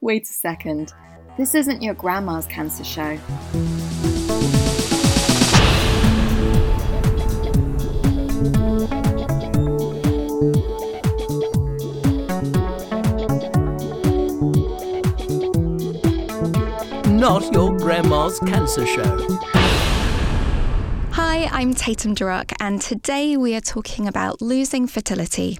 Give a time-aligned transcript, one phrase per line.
[0.00, 0.92] Wait a second.
[1.38, 3.18] This isn't your grandma's cancer show.
[17.08, 19.61] Not your grandma's cancer show.
[21.34, 25.58] Hi, I'm Tatum Durock, and today we are talking about losing fertility.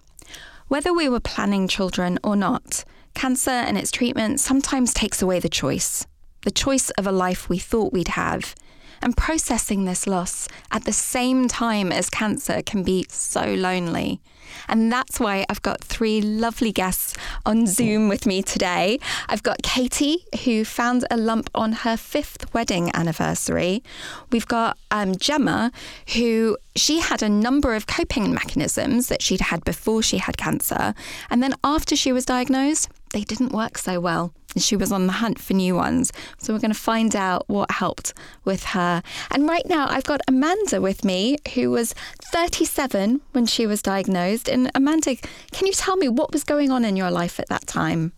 [0.69, 2.85] Whether we were planning children or not,
[3.15, 6.07] cancer and its treatment sometimes takes away the choice
[6.43, 8.55] the choice of a life we thought we'd have.
[9.03, 14.21] And processing this loss at the same time as cancer can be so lonely.
[14.69, 18.99] And that's why I've got three lovely guests on Zoom with me today.
[19.29, 23.83] I've got Katy, who found a lump on her fifth wedding anniversary.
[24.31, 25.73] We've got um, Gemma,
[26.15, 30.95] who she had a number of coping mechanisms that she'd had before she had cancer.
[31.31, 34.33] And then after she was diagnosed, they didn't work so well.
[34.55, 36.13] And she was on the hunt for new ones.
[36.39, 38.15] So we're going to find out what helped
[38.45, 39.03] with her.
[39.31, 41.95] And right now, I've got Amanda with me, who was
[42.33, 44.49] 37 when she was diagnosed.
[44.49, 45.17] And Amanda,
[45.53, 48.13] can you tell me what was going on in your life at that time?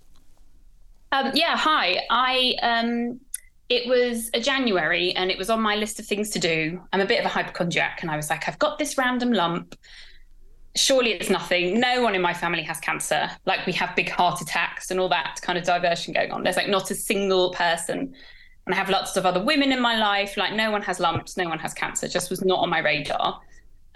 [1.13, 2.01] Um, yeah, hi.
[2.11, 3.21] I um,
[3.69, 6.83] it was a January, and it was on my list of things to do.
[6.93, 9.77] I'm a bit of a hypochondriac, and I was like, I've got this random lump
[10.77, 11.79] surely it's nothing.
[11.79, 13.31] No one in my family has cancer.
[13.47, 16.43] Like we have big heart attacks and all that kind of diversion going on.
[16.43, 18.15] There's like not a single person.
[18.67, 20.37] And I have lots of other women in my life.
[20.37, 22.09] Like no one has lumps, no one has cancer.
[22.09, 23.41] Just was not on my radar.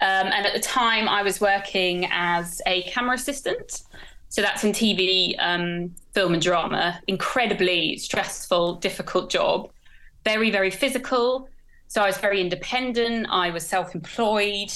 [0.01, 3.81] Um, and at the time, I was working as a camera assistant.
[4.29, 7.01] So that's in TV, um, film, and drama.
[7.07, 9.71] Incredibly stressful, difficult job.
[10.23, 11.49] Very, very physical.
[11.87, 13.27] So I was very independent.
[13.29, 14.71] I was self employed.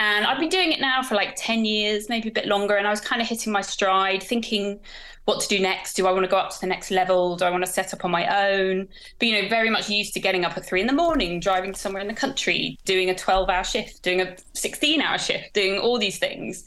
[0.00, 2.74] And I've been doing it now for like 10 years, maybe a bit longer.
[2.76, 4.80] And I was kind of hitting my stride, thinking
[5.26, 5.92] what to do next.
[5.92, 7.36] Do I want to go up to the next level?
[7.36, 8.88] Do I want to set up on my own?
[9.18, 11.74] But, you know, very much used to getting up at three in the morning, driving
[11.74, 15.78] somewhere in the country, doing a 12 hour shift, doing a 16 hour shift, doing
[15.78, 16.64] all these things.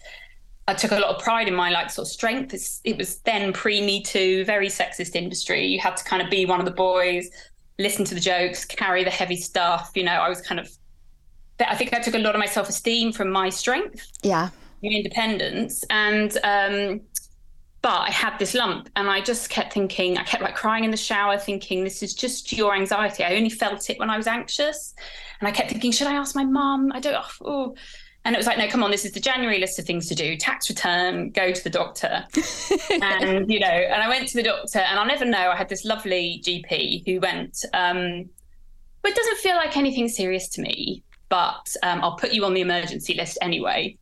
[0.68, 2.54] I took a lot of pride in my like sort of strength.
[2.54, 5.66] It's, it was then pre Me Too, very sexist industry.
[5.66, 7.32] You had to kind of be one of the boys,
[7.80, 9.90] listen to the jokes, carry the heavy stuff.
[9.96, 10.70] You know, I was kind of
[11.60, 14.12] I think I took a lot of my self esteem from my strength.
[14.22, 14.50] Yeah.
[14.82, 15.84] Independence.
[15.90, 17.02] And, um,
[17.82, 20.92] but I had this lump and I just kept thinking, I kept like crying in
[20.92, 23.24] the shower, thinking, this is just your anxiety.
[23.24, 24.96] I only felt it when I was anxious.
[25.40, 26.92] And I kept thinking, should I ask my mum?
[26.94, 27.76] I don't, oh.
[28.26, 30.16] And it was like, no, come on, this is the January list of things to
[30.16, 32.26] do tax return, go to the doctor.
[33.02, 35.52] and, you know, and I went to the doctor and I'll never know.
[35.52, 38.30] I had this lovely GP who went, um,
[39.02, 41.04] but it doesn't feel like anything serious to me
[41.34, 43.98] but um, I'll put you on the emergency list anyway.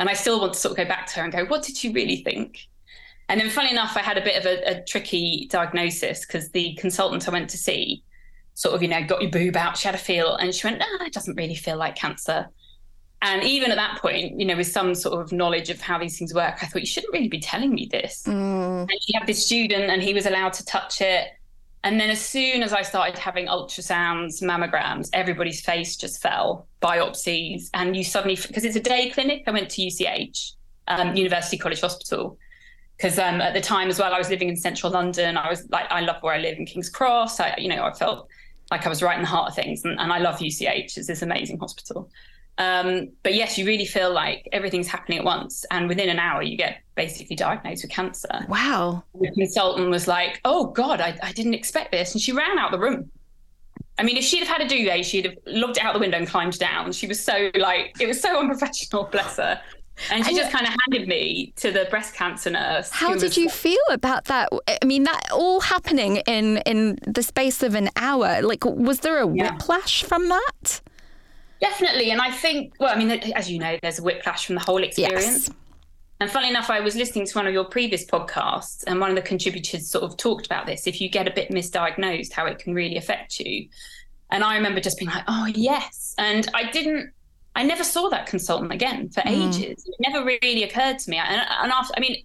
[0.00, 1.84] And I still want to sort of go back to her and go, what did
[1.84, 2.66] you really think?
[3.28, 6.74] And then, funny enough, I had a bit of a, a tricky diagnosis because the
[6.74, 8.02] consultant I went to see
[8.54, 10.80] sort of, you know, got your boob out, she had a feel, and she went,
[10.80, 12.48] no, it doesn't really feel like cancer.
[13.22, 16.18] And even at that point, you know, with some sort of knowledge of how these
[16.18, 18.24] things work, I thought, you shouldn't really be telling me this.
[18.26, 18.82] Mm.
[18.90, 21.28] And she had this student, and he was allowed to touch it.
[21.84, 27.68] And then as soon as I started having ultrasounds, mammograms, everybody's face just fell, biopsies.
[27.74, 30.54] And you suddenly, because it's a day clinic, I went to UCH,
[30.88, 32.38] um, University College Hospital.
[32.96, 35.36] Because um, at the time as well, I was living in central London.
[35.36, 37.38] I was like, I love where I live in King's Cross.
[37.38, 38.28] I, you know, I felt
[38.70, 39.84] like I was right in the heart of things.
[39.84, 40.96] And, and I love UCH.
[40.96, 42.08] It's this amazing hospital.
[42.58, 45.64] Um, but yes, you really feel like everything's happening at once.
[45.70, 48.46] And within an hour, you get basically diagnosed with cancer.
[48.48, 49.02] Wow.
[49.20, 52.12] The consultant was like, oh God, I, I didn't expect this.
[52.12, 53.10] And she ran out the room.
[53.98, 56.26] I mean, if she'd have had a duvet, she'd have looked out the window and
[56.26, 56.92] climbed down.
[56.92, 59.60] She was so like, it was so unprofessional, bless her.
[60.10, 62.90] And she and just kind of handed me to the breast cancer nurse.
[62.90, 64.48] How did you feel about that?
[64.82, 68.42] I mean, that all happening in in the space of an hour.
[68.42, 69.52] Like, was there a yeah.
[69.52, 70.80] whiplash from that?
[71.64, 72.10] Definitely.
[72.10, 74.82] And I think, well, I mean, as you know, there's a whiplash from the whole
[74.82, 75.48] experience.
[75.48, 75.50] Yes.
[76.20, 79.16] And funnily enough, I was listening to one of your previous podcasts, and one of
[79.16, 80.86] the contributors sort of talked about this.
[80.86, 83.68] If you get a bit misdiagnosed, how it can really affect you.
[84.30, 86.14] And I remember just being like, oh, yes.
[86.18, 87.12] And I didn't,
[87.56, 89.30] I never saw that consultant again for mm.
[89.30, 89.84] ages.
[89.86, 91.16] It never really occurred to me.
[91.16, 92.22] And, and after, I mean,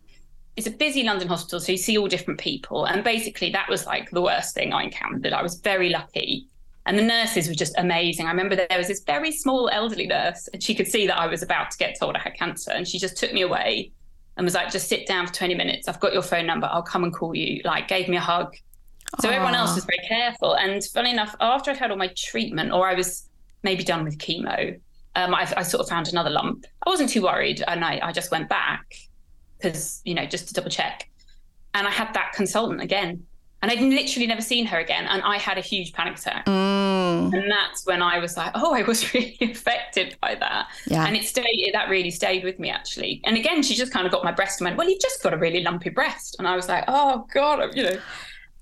[0.57, 2.85] it's a busy London hospital, so you see all different people.
[2.85, 5.31] And basically, that was like the worst thing I encountered.
[5.31, 6.47] I was very lucky
[6.85, 8.25] and the nurses were just amazing.
[8.25, 11.27] I remember there was this very small elderly nurse, and she could see that I
[11.27, 12.71] was about to get told I had cancer.
[12.71, 13.91] And she just took me away
[14.37, 15.87] and was like, just sit down for 20 minutes.
[15.87, 16.67] I've got your phone number.
[16.71, 17.61] I'll come and call you.
[17.65, 18.55] Like, gave me a hug.
[19.19, 19.33] So Aww.
[19.33, 20.55] everyone else was very careful.
[20.55, 23.27] And funny enough, after I'd had all my treatment, or I was
[23.63, 24.79] maybe done with chemo,
[25.15, 26.65] um, I, I, sort of found another lump.
[26.85, 28.85] I wasn't too worried, and I, I just went back
[29.57, 31.09] because you know just to double check.
[31.73, 33.25] And I had that consultant again,
[33.61, 36.45] and I'd literally never seen her again, and I had a huge panic attack.
[36.45, 37.33] Mm.
[37.33, 40.69] And that's when I was like, oh, I was really affected by that.
[40.87, 41.05] Yeah.
[41.05, 41.71] And it stayed.
[41.73, 43.21] That really stayed with me actually.
[43.25, 45.33] And again, she just kind of got my breast and went, well, you've just got
[45.33, 47.99] a really lumpy breast, and I was like, oh god, I'm, you know,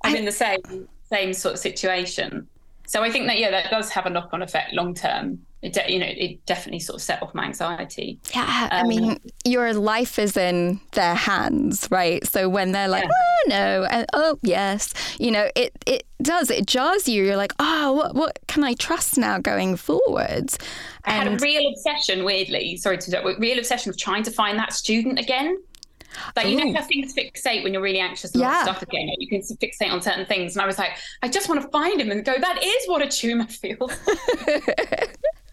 [0.03, 2.47] I'm I, in the same same sort of situation.
[2.87, 5.73] So I think that yeah, that does have a knock on effect long term it
[5.73, 9.19] de- you know it definitely sort of set off my anxiety yeah um, i mean
[9.43, 13.09] your life is in their hands right so when they're like yeah.
[13.09, 17.53] oh no and oh yes you know it it does it jars you you're like
[17.59, 20.59] oh what what can i trust now going forwards
[21.05, 24.73] i had a real obsession weirdly sorry to real obsession of trying to find that
[24.73, 25.57] student again
[26.35, 26.65] like you Ooh.
[26.65, 28.63] know how things fixate when you're really anxious about yeah.
[28.63, 29.09] stuff again.
[29.17, 31.99] You can fixate on certain things, and I was like, I just want to find
[31.99, 32.33] him and go.
[32.37, 33.91] That is what a tumor feels.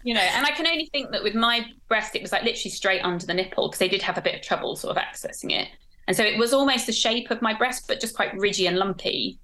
[0.05, 2.69] you know, and I can only think that with my breast, it was like literally
[2.69, 5.51] straight under the nipple because they did have a bit of trouble sort of accessing
[5.51, 5.67] it.
[6.07, 8.77] And so it was almost the shape of my breast, but just quite ridgy and
[8.77, 9.39] lumpy.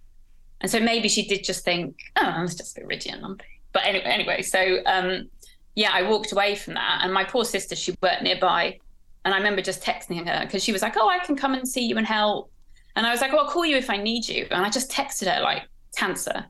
[0.61, 3.45] And so maybe she did just think, oh, it's just a bit ridgy and lumpy.
[3.73, 5.31] But anyway, anyway, so um,
[5.73, 6.99] yeah, I walked away from that.
[7.01, 8.77] And my poor sister, she worked nearby.
[9.25, 11.67] And I remember just texting her because she was like, oh, I can come and
[11.67, 12.51] see you and help.
[12.95, 14.45] And I was like, well, I'll call you if I need you.
[14.51, 15.63] And I just texted her like,
[15.97, 16.45] cancer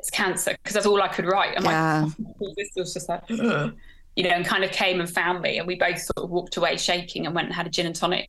[0.00, 1.56] it's cancer because that's all I could write.
[1.56, 2.06] And yeah.
[2.06, 3.72] Oh, my sister was just like, Ugh.
[4.16, 6.56] you know, and kind of came and found me, and we both sort of walked
[6.56, 8.28] away shaking and went and had a gin and tonic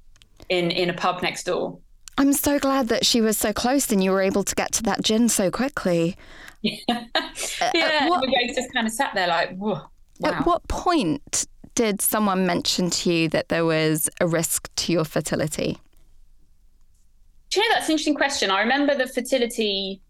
[0.50, 1.79] in in a pub next door.
[2.18, 4.83] I'm so glad that she was so close and you were able to get to
[4.83, 6.15] that gin so quickly.
[6.88, 8.07] Uh, yeah, yeah.
[8.07, 9.81] What, we both just kind of sat there like, Whoa,
[10.19, 10.29] wow.
[10.29, 15.03] At what point did someone mention to you that there was a risk to your
[15.03, 15.79] fertility?
[17.50, 18.51] Do you know that's an interesting question?
[18.51, 20.01] I remember the fertility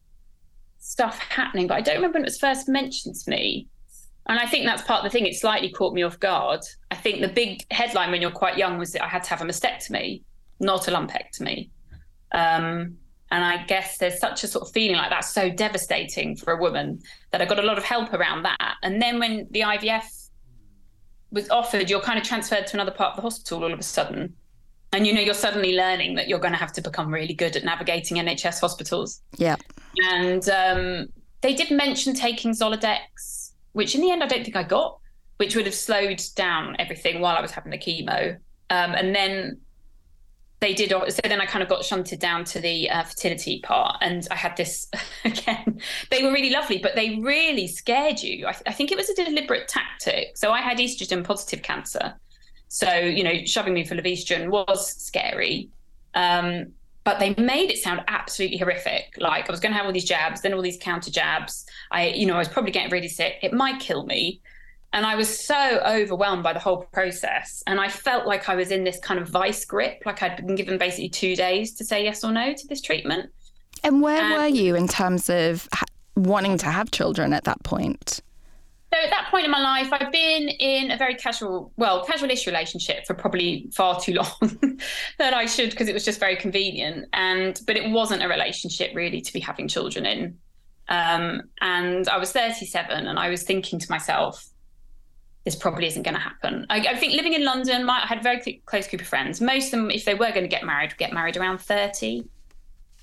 [0.81, 3.67] stuff happening, but I don't remember when it was first mentioned to me.
[4.27, 5.25] And I think that's part of the thing.
[5.25, 6.61] It slightly caught me off guard.
[6.91, 9.41] I think the big headline when you're quite young was that I had to have
[9.41, 10.21] a mastectomy,
[10.59, 11.69] not a lumpectomy.
[12.31, 12.97] Um,
[13.31, 16.57] and I guess there's such a sort of feeling like that's so devastating for a
[16.57, 16.99] woman
[17.31, 18.75] that I got a lot of help around that.
[18.83, 20.29] And then when the IVF
[21.31, 23.83] was offered, you're kind of transferred to another part of the hospital all of a
[23.83, 24.35] sudden.
[24.93, 27.55] And you know, you're suddenly learning that you're going to have to become really good
[27.55, 29.21] at navigating NHS hospitals.
[29.37, 29.55] Yeah.
[30.09, 31.07] And um,
[31.41, 34.99] they did mention taking Zoladex, which in the end I don't think I got,
[35.37, 38.35] which would have slowed down everything while I was having the chemo.
[38.69, 39.59] Um, and then
[40.61, 43.97] they did so then i kind of got shunted down to the uh, fertility part
[44.01, 44.87] and i had this
[45.25, 48.97] again they were really lovely but they really scared you I, th- I, think it
[48.97, 52.13] was a deliberate tactic so i had estrogen positive cancer
[52.73, 55.69] so you know shoving me full of estrogen was scary
[56.13, 56.71] um,
[57.03, 59.15] but they made it sound absolutely horrific.
[59.17, 61.65] Like I was going to have all these jabs, then all these counter jabs.
[61.89, 63.37] I, you know, I was probably getting really sick.
[63.41, 64.41] It might kill me.
[64.93, 67.63] And I was so overwhelmed by the whole process.
[67.65, 70.55] And I felt like I was in this kind of vice grip, like I'd been
[70.55, 73.31] given basically two days to say yes or no to this treatment.
[73.83, 75.67] And where and, were you in terms of
[76.15, 78.21] wanting to have children at that point?
[78.93, 82.45] So at that point in my life, I've been in a very casual, well, casual-ish
[82.45, 84.35] relationship for probably far too long
[85.17, 87.07] that I should, because it was just very convenient.
[87.13, 90.37] And but it wasn't a relationship really to be having children in.
[90.89, 94.45] Um, and I was 37, and I was thinking to myself,
[95.45, 96.65] this probably isn't going to happen.
[96.69, 99.39] I, I, think living in London, my, I had a very close group of friends.
[99.39, 102.25] Most of them, if they were going to get married, would get married around 30.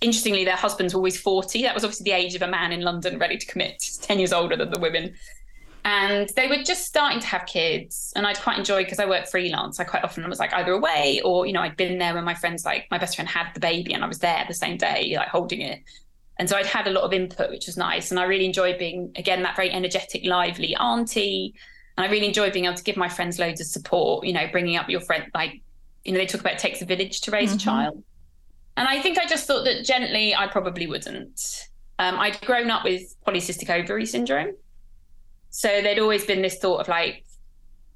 [0.03, 1.63] Interestingly, their husbands were always 40.
[1.63, 3.83] That was obviously the age of a man in London ready to commit.
[4.03, 5.15] 10 years older than the women
[5.89, 9.27] and they were just starting to have kids and i'd quite enjoy because i work
[9.27, 12.25] freelance i quite often was like either away or you know i'd been there when
[12.25, 14.77] my friends like my best friend had the baby and i was there the same
[14.77, 15.81] day like holding it.
[16.39, 18.77] And so i'd had a lot of input which was nice and i really enjoyed
[18.79, 21.55] being again that very energetic lively auntie.
[21.97, 24.47] And i really enjoyed being able to give my friends loads of support you know
[24.53, 25.63] bringing up your friend like
[26.05, 27.57] you know they talk about it takes a village to raise mm-hmm.
[27.57, 28.05] a child.
[28.77, 31.69] And i think i just thought that gently i probably wouldn't.
[31.99, 34.55] Um, i'd grown up with polycystic ovary syndrome
[35.59, 37.25] so there'd always been this thought of like,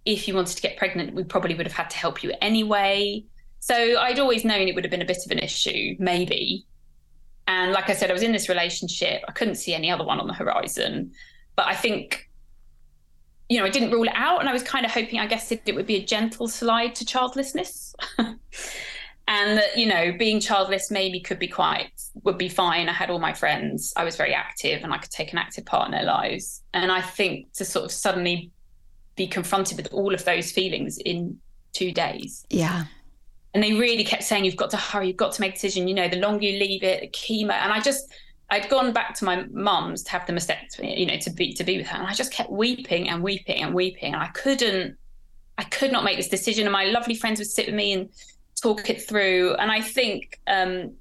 [0.05, 3.25] if you wanted to get pregnant, we probably would have had to help you anyway.
[3.61, 6.67] So I'd always known it would have been a bit of an issue, maybe.
[7.47, 9.23] And like I said, I was in this relationship.
[9.29, 11.13] I couldn't see any other one on the horizon.
[11.55, 12.29] But I think,
[13.49, 14.41] you know, I didn't rule it out.
[14.41, 16.97] And I was kind of hoping, I guess, it, it would be a gentle slide
[16.97, 17.95] to childlessness.
[19.33, 21.91] and that you know being childless maybe could be quite
[22.23, 22.89] would be fine.
[22.89, 23.93] I had all my friends.
[23.97, 26.63] I was very active and i could take an active part in their lives.
[26.75, 28.51] And i think to sort of suddenly
[29.17, 31.39] be confronted with all of those feelings in
[31.73, 32.47] two days.
[32.51, 32.85] Yeah.
[33.55, 35.09] And they really kept saying you've got to hurry.
[35.09, 35.89] You've got to make a decision.
[35.89, 38.13] You know the longer you leave it the chemo and i just
[38.51, 41.65] I'd gone back to my mum's to have the mastectomy, you know, to be to
[41.65, 44.99] be with her, and I just kept weeping and weeping and weeping, and I couldn't,
[45.57, 46.67] I could not make this decision.
[46.67, 48.11] And my lovely friends would sit with me and
[48.63, 49.55] talk it through.
[49.55, 50.93] And I think um,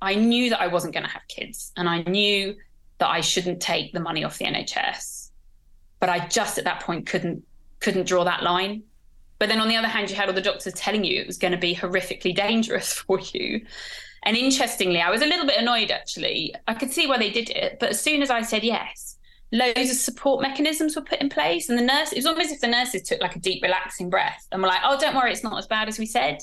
[0.00, 2.56] I knew that I wasn't going to have kids, and I knew
[2.98, 5.30] that I shouldn't take the money off the NHS,
[5.98, 7.42] but I just at that point couldn't
[7.80, 8.82] couldn't draw that line.
[9.38, 11.38] But then on the other hand, you had all the doctors telling you it was
[11.38, 13.64] going to be horrifically dangerous for you.
[14.22, 16.54] And interestingly, I was a little bit annoyed actually.
[16.66, 19.16] I could see why they did it, but as soon as I said yes,
[19.52, 21.68] loads of support mechanisms were put in place.
[21.68, 24.08] And the nurse, it was almost as if the nurses took like a deep, relaxing
[24.08, 26.38] breath and were like, oh, don't worry, it's not as bad as we said.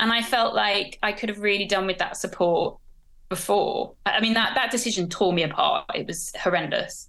[0.00, 2.78] And I felt like I could have really done with that support
[3.28, 3.94] before.
[4.06, 5.86] I mean, that that decision tore me apart.
[5.94, 7.08] It was horrendous.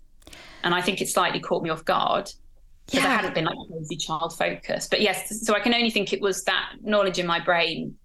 [0.63, 2.31] And I think it slightly caught me off guard
[2.85, 3.09] because yeah.
[3.09, 4.89] I hadn't been like crazy child focused.
[4.89, 7.95] But yes, so I can only think it was that knowledge in my brain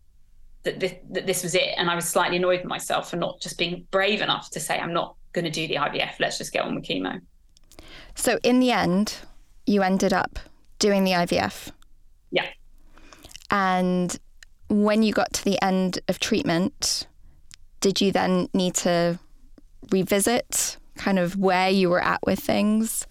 [0.63, 1.75] that this, that this was it.
[1.77, 4.79] And I was slightly annoyed with myself for not just being brave enough to say,
[4.79, 6.15] I'm not going to do the IVF.
[6.19, 7.21] Let's just get on with chemo.
[8.15, 9.17] So, in the end,
[9.67, 10.39] you ended up
[10.79, 11.71] doing the IVF.
[12.31, 12.47] Yeah.
[13.51, 14.19] And
[14.71, 17.07] when you got to the end of treatment,
[17.81, 19.19] did you then need to
[19.91, 23.07] revisit kind of where you were at with things?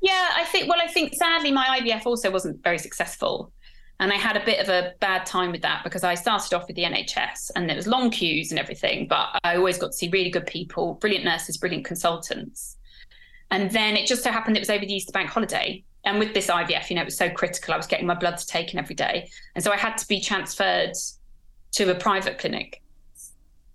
[0.00, 3.52] Yeah, I think, well, I think sadly my IVF also wasn't very successful.
[4.00, 6.66] And I had a bit of a bad time with that because I started off
[6.66, 9.96] with the NHS and there was long queues and everything, but I always got to
[9.96, 12.76] see really good people, brilliant nurses, brilliant consultants.
[13.50, 15.84] And then it just so happened it was over the Easter bank holiday.
[16.04, 17.74] And with this IVF, you know, it was so critical.
[17.74, 19.30] I was getting my blood taken every day.
[19.54, 20.94] And so I had to be transferred
[21.72, 22.82] to a private clinic.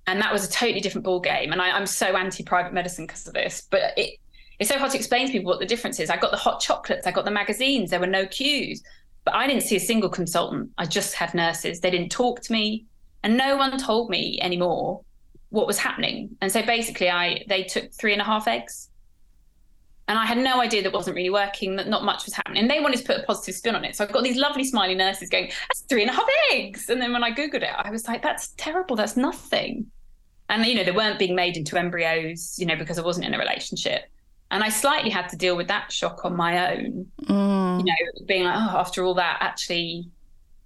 [0.07, 1.51] And that was a totally different ball game.
[1.51, 3.67] And I, I'm so anti-private medicine because of this.
[3.69, 4.19] But it,
[4.59, 6.09] it's so hard to explain to people what the difference is.
[6.09, 8.81] I got the hot chocolates, I got the magazines, there were no queues.
[9.23, 10.71] But I didn't see a single consultant.
[10.77, 11.81] I just had nurses.
[11.81, 12.85] They didn't talk to me,
[13.23, 15.01] and no one told me anymore
[15.49, 16.37] what was happening.
[16.41, 18.89] And so basically, I they took three and a half eggs,
[20.07, 21.75] and I had no idea that wasn't really working.
[21.75, 22.61] That not much was happening.
[22.61, 23.95] And they wanted to put a positive spin on it.
[23.95, 27.01] So I've got these lovely smiley nurses going, "That's three and a half eggs." And
[27.01, 28.95] then when I googled it, I was like, "That's terrible.
[28.95, 29.87] That's nothing."
[30.49, 33.33] And you know, they weren't being made into embryos, you know, because I wasn't in
[33.33, 34.05] a relationship
[34.51, 37.07] and I slightly had to deal with that shock on my own.
[37.23, 37.79] Mm.
[37.79, 40.09] You know, being like, oh, after all that, actually,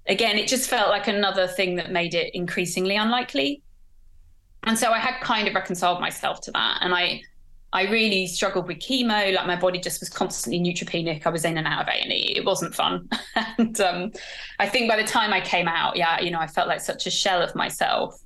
[0.08, 3.64] again, it just felt like another thing that made it increasingly unlikely.
[4.64, 7.24] And so I had kind of reconciled myself to that, and I,
[7.74, 9.34] I really struggled with chemo.
[9.34, 11.26] Like my body just was constantly neutropenic.
[11.26, 12.34] I was in and out of A and E.
[12.36, 13.08] It wasn't fun.
[13.58, 14.12] and um,
[14.60, 17.08] I think by the time I came out, yeah, you know, I felt like such
[17.08, 18.20] a shell of myself.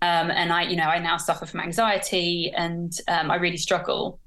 [0.00, 4.18] Um, and I, you know, I now suffer from anxiety, and um, I really struggle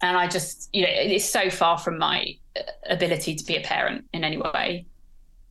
[0.00, 3.60] and I just, you know, it's so far from my uh, ability to be a
[3.60, 4.86] parent in any way,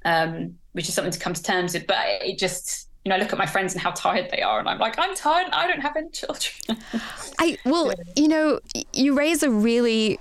[0.06, 1.86] um, which is something to come to terms with.
[1.86, 4.60] But it just, you know, I look at my friends and how tired they are,
[4.60, 5.48] and I'm like, I'm tired.
[5.54, 6.78] I don't have any children.
[7.40, 8.60] I well, you know,
[8.92, 10.20] you raise a really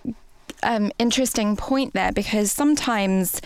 [0.62, 3.42] um, interesting point there because sometimes,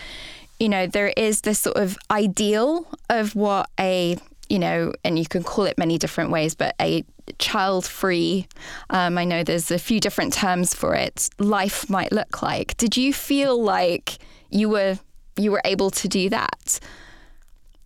[0.59, 4.15] you know, there is this sort of ideal of what a
[4.47, 7.03] you know, and you can call it many different ways, but a
[7.39, 8.47] child free,
[8.91, 12.77] um, I know there's a few different terms for it, life might look like.
[12.77, 14.19] Did you feel like
[14.51, 14.99] you were
[15.35, 16.79] you were able to do that?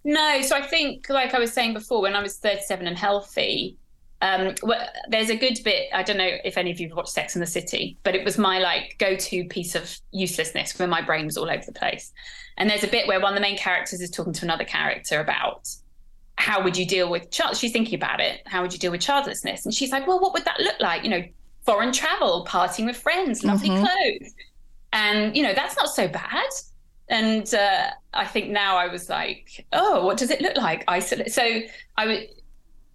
[0.06, 3.76] No, so I think, like I was saying before, when I was 37 and healthy,
[4.22, 5.90] um, well, there's a good bit.
[5.94, 8.38] I don't know if any of you've watched Sex in the City, but it was
[8.38, 12.14] my like go-to piece of uselessness when my brain was all over the place.
[12.58, 15.20] And there's a bit where one of the main characters is talking to another character
[15.20, 15.68] about
[16.38, 17.58] how would you deal with child?
[17.58, 18.42] She's thinking about it.
[18.46, 19.66] How would you deal with childlessness?
[19.66, 21.04] And she's like, well, what would that look like?
[21.04, 21.24] You know,
[21.66, 23.86] foreign travel, partying with friends, lovely mm-hmm.
[23.86, 24.34] clothes.
[24.94, 26.50] And, you know, that's not so bad.
[27.08, 30.84] And uh, I think now I was like, oh, what does it look like?
[30.88, 31.32] Isolate.
[31.32, 31.62] So
[31.98, 32.28] I would,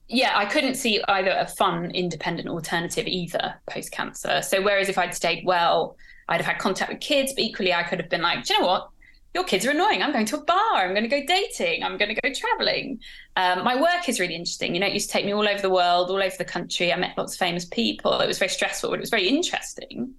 [0.08, 4.42] yeah, I couldn't see either a fun, independent alternative either post cancer.
[4.42, 5.96] So whereas if I'd stayed well,
[6.28, 8.60] I'd have had contact with kids, but equally I could have been like, do you
[8.60, 8.90] know what?
[9.34, 10.02] your kids are annoying.
[10.02, 10.76] I'm going to a bar.
[10.76, 11.84] I'm going to go dating.
[11.84, 13.00] I'm going to go traveling.
[13.36, 14.74] Um, my work is really interesting.
[14.74, 16.92] You know, it used to take me all over the world, all over the country.
[16.92, 18.20] I met lots of famous people.
[18.20, 20.14] It was very stressful, but it was very interesting.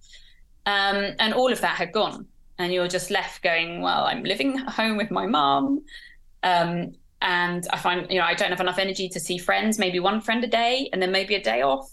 [0.66, 2.28] Um, and all of that had gone.
[2.62, 5.84] And you're just left going, well, I'm living at home with my mom.
[6.44, 10.00] Um, and I find, you know, I don't have enough energy to see friends, maybe
[10.00, 11.92] one friend a day, and then maybe a day off.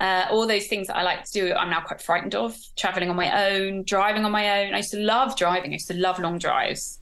[0.00, 2.56] Uh, all those things that I like to do, I'm now quite frightened of.
[2.76, 4.74] Traveling on my own, driving on my own.
[4.74, 5.70] I used to love driving.
[5.70, 7.00] I used to love long drives,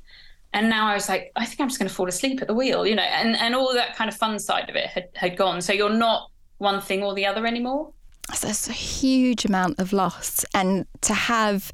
[0.52, 2.54] and now I was like, I think I'm just going to fall asleep at the
[2.54, 3.02] wheel, you know.
[3.02, 5.60] And and all that kind of fun side of it had had gone.
[5.60, 7.92] So you're not one thing or the other anymore.
[8.34, 11.70] So it's a huge amount of loss, and to have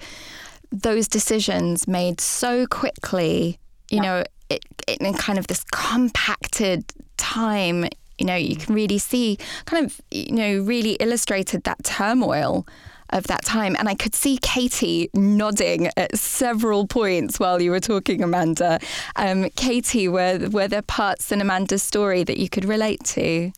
[0.82, 3.58] those decisions made so quickly,
[3.90, 4.02] you yeah.
[4.02, 6.84] know, it, it, in kind of this compacted
[7.16, 7.86] time
[8.18, 12.66] you know, you can really see kind of, you know, really illustrated that turmoil
[13.10, 13.76] of that time.
[13.78, 18.78] And I could see Katy nodding at several points while you were talking, Amanda.
[19.16, 23.52] Um, Katy, were, were there parts in Amanda's story that you could relate to?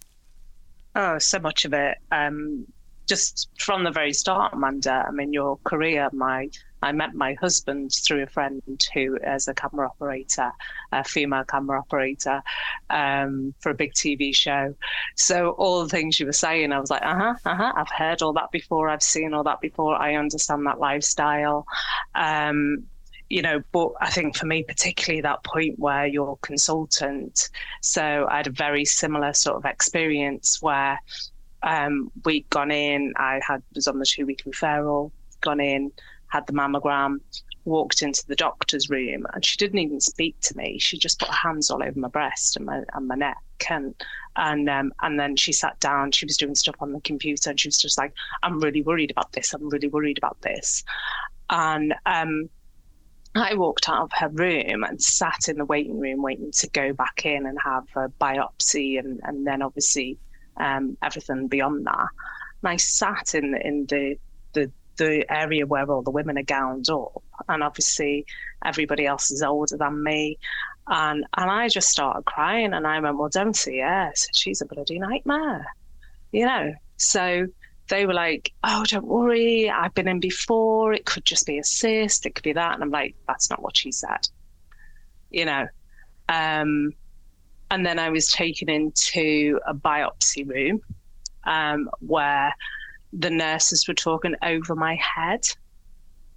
[0.94, 1.99] Oh, so much of it.
[2.11, 2.66] Um,
[3.06, 5.04] just from the very start, Amanda.
[5.06, 6.49] I mean, your career, my
[6.83, 8.62] I met my husband through a friend
[8.95, 10.52] who is a camera operator,
[10.92, 12.42] a female camera operator,
[12.90, 14.75] um, for a big TV show.
[15.16, 17.73] So all the things you were saying, I was like, uh huh, uh huh.
[17.76, 18.88] I've heard all that before.
[18.88, 19.97] I've seen all that before.
[19.97, 21.66] I understand that lifestyle.
[22.14, 22.85] Um,
[23.28, 27.50] you know, but I think for me, particularly that point where you're consultant.
[27.80, 31.00] So I had a very similar sort of experience where
[31.62, 33.12] um, we'd gone in.
[33.16, 35.90] I had was on the two week referral, gone in,
[36.37, 37.19] had the mammogram,
[37.64, 40.78] walked into the doctor's room, and she didn't even speak to me.
[40.78, 43.37] She just put her hands all over my breast and my and my neck,
[43.69, 43.95] and
[44.37, 46.12] and um, and then she sat down.
[46.12, 48.12] She was doing stuff on the computer, and she was just like,
[48.43, 49.52] "I'm really worried about this.
[49.52, 50.85] I'm really worried about this,"
[51.50, 52.50] and um.
[53.38, 56.95] I walked out of her room and sat in the waiting room waiting to go
[56.95, 60.16] back in and have a biopsy and, and then obviously
[60.57, 62.09] um, everything beyond that.
[62.62, 64.16] And I sat in in the
[64.96, 68.26] the area where all the women are gowned up, and obviously
[68.64, 70.38] everybody else is older than me,
[70.88, 74.66] and and I just started crying, and I went, well, don't see her, she's a
[74.66, 75.66] bloody nightmare,
[76.32, 76.74] you know.
[76.96, 77.46] So
[77.88, 80.92] they were like, oh, don't worry, I've been in before.
[80.92, 83.62] It could just be a cyst, it could be that, and I'm like, that's not
[83.62, 84.28] what she said,
[85.30, 85.66] you know.
[86.28, 86.92] Um,
[87.70, 90.80] and then I was taken into a biopsy room
[91.44, 92.54] um, where
[93.18, 95.46] the nurses were talking over my head.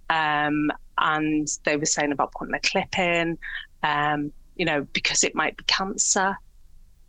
[0.08, 3.38] Um, and they were saying about putting a clip in,
[3.82, 6.36] um, you know, because it might be cancer.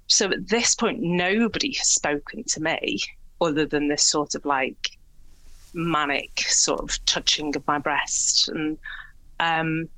[0.07, 2.99] So at this point, nobody has spoken to me
[3.39, 4.91] other than this sort of like
[5.73, 8.49] manic sort of touching of my breast.
[8.49, 8.77] And
[9.39, 9.89] um,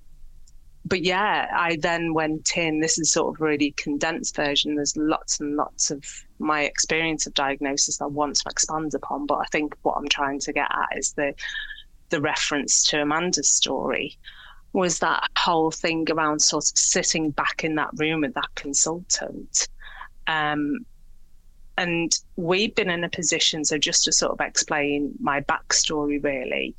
[0.86, 2.80] but yeah, I then went in.
[2.80, 4.76] This is sort of really condensed version.
[4.76, 6.04] There's lots and lots of
[6.40, 9.26] my experience of diagnosis that I want to expand upon.
[9.26, 11.34] But I think what I'm trying to get at is the
[12.10, 14.18] the reference to Amanda's story
[14.74, 19.68] was that whole thing around sort of sitting back in that room with that consultant.
[20.28, 20.86] Um,
[21.78, 26.76] and we've been in a position, so just to sort of explain my backstory really,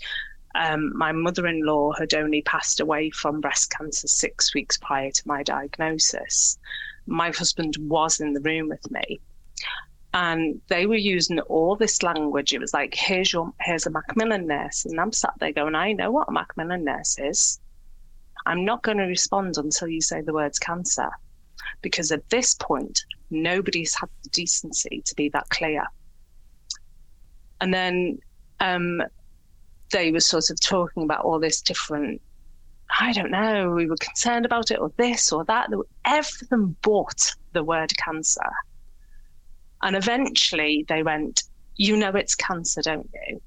[0.54, 5.10] um, my mother in law had only passed away from breast cancer six weeks prior
[5.10, 6.58] to my diagnosis.
[7.06, 9.20] My husband was in the room with me.
[10.12, 12.52] And they were using all this language.
[12.52, 14.84] It was like, here's your here's a Macmillan nurse.
[14.84, 17.58] And I'm sat there going, I know what a Macmillan nurse is.
[18.46, 21.10] I'm not going to respond until you say the words cancer.
[21.82, 25.84] Because at this point, nobody's had the decency to be that clear.
[27.60, 28.18] And then
[28.60, 29.02] um,
[29.90, 32.20] they were sort of talking about all this different
[32.98, 35.70] I don't know, we were concerned about it or this or that.
[36.04, 38.52] Everything bought the word cancer.
[39.82, 41.42] And eventually they went,
[41.76, 43.40] You know it's cancer, don't you?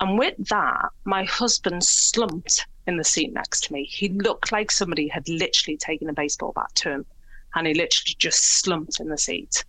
[0.00, 3.84] And with that, my husband slumped in the seat next to me.
[3.84, 7.06] He looked like somebody had literally taken a baseball bat to him
[7.54, 9.64] and he literally just slumped in the seat.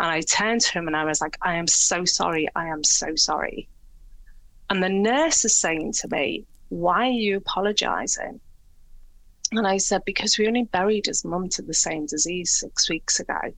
[0.00, 2.48] And I turned to him and I was like, I am so sorry.
[2.56, 3.68] I am so sorry.
[4.70, 8.40] And the nurse is saying to me, Why are you apologizing?
[9.50, 13.18] And I said, Because we only buried his mum to the same disease six weeks
[13.18, 13.52] ago.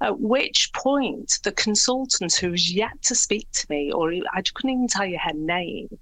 [0.00, 4.70] At which point, the consultant who was yet to speak to me, or I couldn't
[4.70, 5.98] even tell you her name,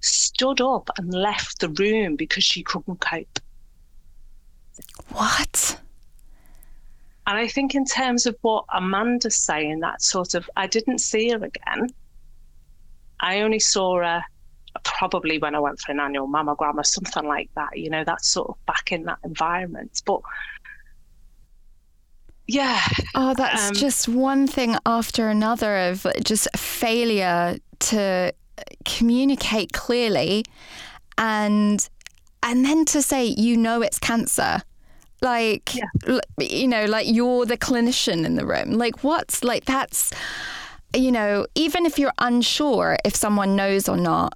[0.00, 3.38] stood up and left the room because she couldn't cope.
[5.10, 5.80] What?
[7.28, 11.30] And I think, in terms of what Amanda's saying, that sort of, I didn't see
[11.30, 11.90] her again.
[13.20, 14.22] I only saw her
[14.84, 17.76] probably when I went for an annual mammogram or something like that.
[17.76, 20.02] You know, that's sort of back in that environment.
[20.04, 20.20] But
[22.46, 22.80] yeah.
[23.14, 28.32] Oh, that's um, just one thing after another of just failure to
[28.84, 30.44] communicate clearly
[31.16, 31.88] and
[32.42, 34.60] and then to say you know it's cancer
[35.20, 36.18] like yeah.
[36.38, 40.12] you know like you're the clinician in the room like what's like that's
[40.94, 44.34] you know, even if you're unsure if someone knows or not,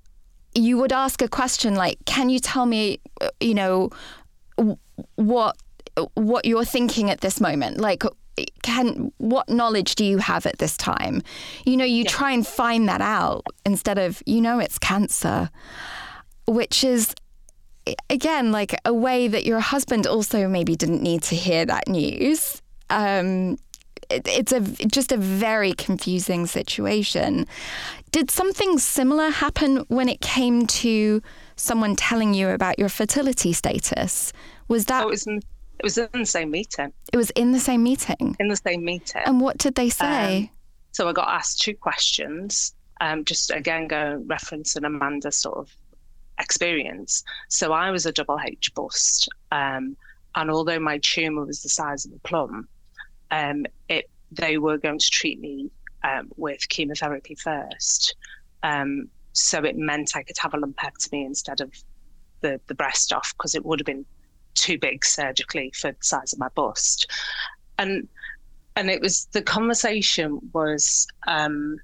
[0.55, 3.91] you would ask a question like, "Can you tell me, uh, you know,
[5.17, 5.57] what
[6.15, 7.79] what you're thinking at this moment?
[7.79, 8.03] Like,
[8.63, 11.23] can what knowledge do you have at this time?
[11.65, 12.11] You know, you yeah.
[12.11, 15.51] try and find that out instead of, you know, it's cancer,
[16.47, 17.15] which is
[18.09, 22.63] again like a way that your husband also maybe didn't need to hear that news.
[22.91, 23.59] Um,
[24.13, 27.47] it, it's a just a very confusing situation.
[28.11, 31.23] Did something similar happen when it came to
[31.57, 34.33] someone telling you about your fertility status?
[34.69, 35.05] Was that?
[35.05, 36.93] Oh, it was in, it was in the same meeting.
[37.13, 38.37] It was in the same meeting.
[38.39, 39.23] In the same meeting.
[39.25, 40.39] And what did they say?
[40.39, 40.51] Um,
[40.93, 42.75] so I got asked two questions.
[43.01, 45.75] Um, just again, go referencing Amanda's sort of
[46.39, 47.25] experience.
[47.49, 49.97] So I was a double H bust, um,
[50.35, 52.69] and although my tumor was the size of a plum,
[53.33, 55.71] um, it they were going to treat me
[56.05, 58.15] um, with chemotherapy first.
[58.63, 61.73] Um, so it meant I could have a lumpectomy instead of
[62.43, 64.07] the the breast off because it would have been
[64.55, 67.11] too big surgically for the size of my bust.
[67.79, 68.07] And
[68.77, 71.79] and it was the conversation was um,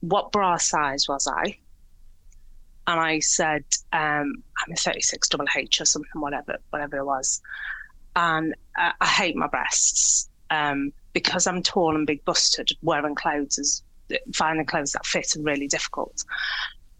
[0.00, 1.56] what bra size was I?
[2.88, 7.40] And I said, um, I'm a 36 double H or something, whatever, whatever it was.
[8.16, 12.68] And uh, I hate my breasts um, because I'm tall and big busted.
[12.82, 13.82] Wearing clothes is
[14.34, 16.24] finding clothes that fit are really difficult.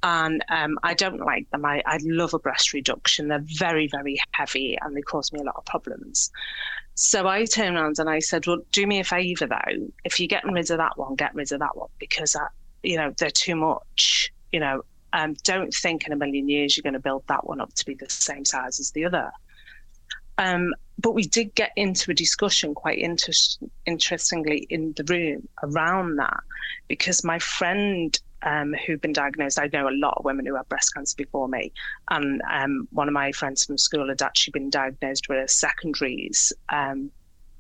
[0.03, 1.65] And um, I don't like them.
[1.65, 3.29] I, I love a breast reduction.
[3.29, 6.33] They're very, very heavy and they cause me a lot of problems.
[6.95, 9.89] So I turned around and I said, Well, do me a favor though.
[10.05, 12.47] If you're getting rid of that one, get rid of that one because, I,
[12.83, 14.33] you know, they're too much.
[14.51, 17.61] You know, um, don't think in a million years you're going to build that one
[17.61, 19.31] up to be the same size as the other.
[20.39, 23.33] Um, but we did get into a discussion quite inter-
[23.87, 26.41] interestingly in the room around that
[26.89, 30.69] because my friend um, who'd been diagnosed, I know a lot of women who had
[30.69, 31.73] breast cancer before me,
[32.11, 36.53] and um, one of my friends from school had actually been diagnosed with a secondaries
[36.69, 37.11] um,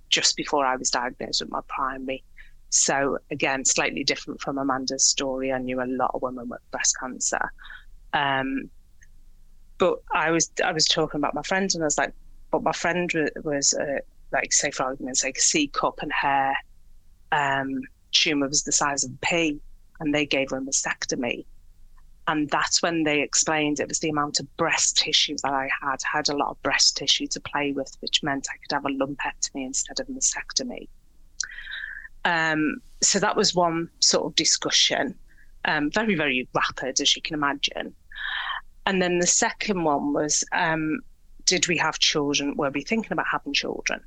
[0.08, 2.24] just before I was diagnosed with my primary.
[2.70, 5.52] So again, slightly different from Amanda's story.
[5.52, 7.50] I knew a lot of women with breast cancer.
[8.12, 8.70] Um,
[9.78, 12.12] but I was I was talking about my friend, and I was like,
[12.52, 13.10] but my friend
[13.42, 13.98] was uh,
[14.30, 16.54] like, say for argument's sake, C cup and her
[17.32, 19.58] um, tumor was the size of a pea,
[19.98, 21.44] and they gave her a mastectomy.
[22.28, 25.96] And that's when they explained it was the amount of breast tissue that I had.
[26.04, 28.84] I had a lot of breast tissue to play with, which meant I could have
[28.84, 30.88] a lumpectomy instead of a mastectomy.
[32.24, 35.16] Um, so that was one sort of discussion,
[35.64, 37.92] um, very, very rapid, as you can imagine.
[38.86, 41.00] And then the second one was um,
[41.52, 42.56] did we have children?
[42.56, 44.00] Were we thinking about having children?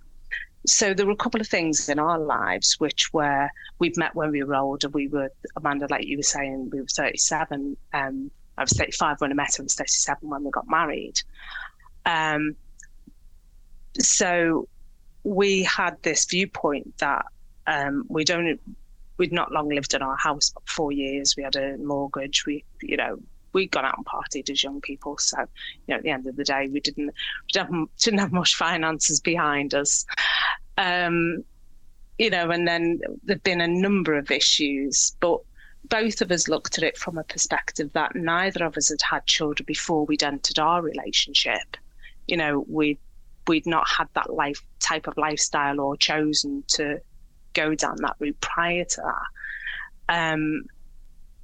[0.65, 4.31] So there were a couple of things in our lives which were we've met when
[4.31, 4.89] we were older.
[4.89, 7.77] We were Amanda, like you were saying, we were 37.
[7.93, 9.61] Um, I was 35 when I met her.
[9.61, 11.21] I was 37 when we got married.
[12.07, 12.55] Um,
[13.99, 14.67] so
[15.23, 17.27] we had this viewpoint that
[17.67, 18.59] um, we don't
[19.17, 21.35] we'd not long lived in our house, about four years.
[21.37, 22.43] We had a mortgage.
[22.47, 23.19] We, you know,
[23.55, 25.17] we'd gone out and partied as young people.
[25.17, 25.47] So, you
[25.87, 27.11] know, at the end of the day, we didn't
[27.51, 30.05] didn't have, didn't have much finances behind us.
[30.77, 31.43] Um,
[32.19, 35.39] you know, and then there've been a number of issues, but
[35.89, 39.25] both of us looked at it from a perspective that neither of us had had
[39.25, 41.77] children before we'd entered our relationship.
[42.27, 42.99] You know, we
[43.47, 46.99] we'd not had that life type of lifestyle or chosen to
[47.53, 50.33] go down that route prior to that.
[50.33, 50.65] Um,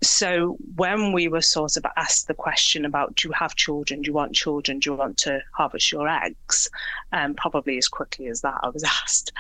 [0.04, 4.08] so when we were sort of asked the question about do you have children do
[4.08, 6.68] you want children do you want to harvest your eggs
[7.12, 9.32] um, probably as quickly as that i was asked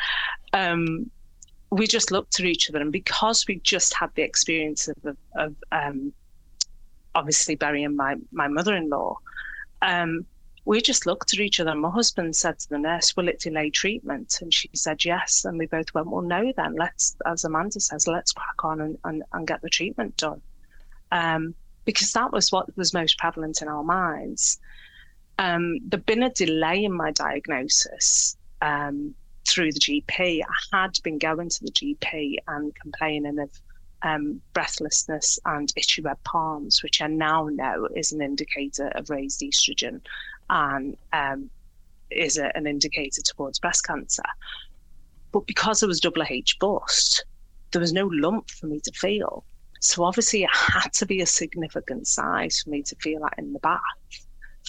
[0.53, 1.09] um,
[1.71, 5.55] we just looked at each other and because we just had the experience of, of
[5.71, 6.11] um,
[7.15, 9.17] obviously burying my, my mother-in-law
[9.81, 10.25] um,
[10.65, 11.71] we just looked at each other.
[11.71, 14.37] and My husband said to the nurse, Will it delay treatment?
[14.41, 15.43] And she said, Yes.
[15.43, 18.97] And we both went, Well, no, then let's, as Amanda says, let's crack on and,
[19.03, 20.41] and, and get the treatment done.
[21.11, 24.59] Um, because that was what was most prevalent in our minds.
[25.39, 29.15] Um, there'd been a delay in my diagnosis um,
[29.47, 30.41] through the GP.
[30.41, 33.49] I had been going to the GP and complaining of
[34.03, 39.41] um, breathlessness and itchy red palms, which I now know is an indicator of raised
[39.41, 40.01] estrogen
[40.49, 41.49] and um,
[42.09, 44.23] is a, an indicator towards breast cancer.
[45.31, 47.25] But because I was double H bust,
[47.71, 49.45] there was no lump for me to feel.
[49.81, 53.51] So obviously, it had to be a significant size for me to feel that in
[53.53, 53.81] the bath,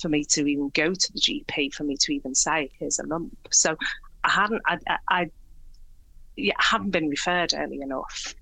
[0.01, 3.07] for me to even go to the GP, for me to even say, "Here's a
[3.07, 3.77] lump." So
[4.25, 5.31] I hadn't, I, I, I
[6.37, 8.35] yeah, I hadn't been referred early enough.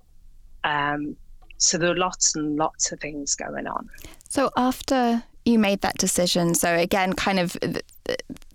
[0.63, 1.15] Um,
[1.57, 3.89] so there were lots and lots of things going on.
[4.29, 6.53] So after you made that decision.
[6.53, 7.81] So again, kind of the,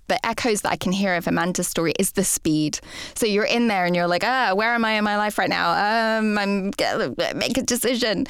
[0.09, 2.81] the, echoes that I can hear of Amanda's story is the speed.
[3.15, 5.49] So you're in there and you're like, ah, where am I in my life right
[5.49, 6.19] now?
[6.19, 8.27] Um, I'm gonna make a decision.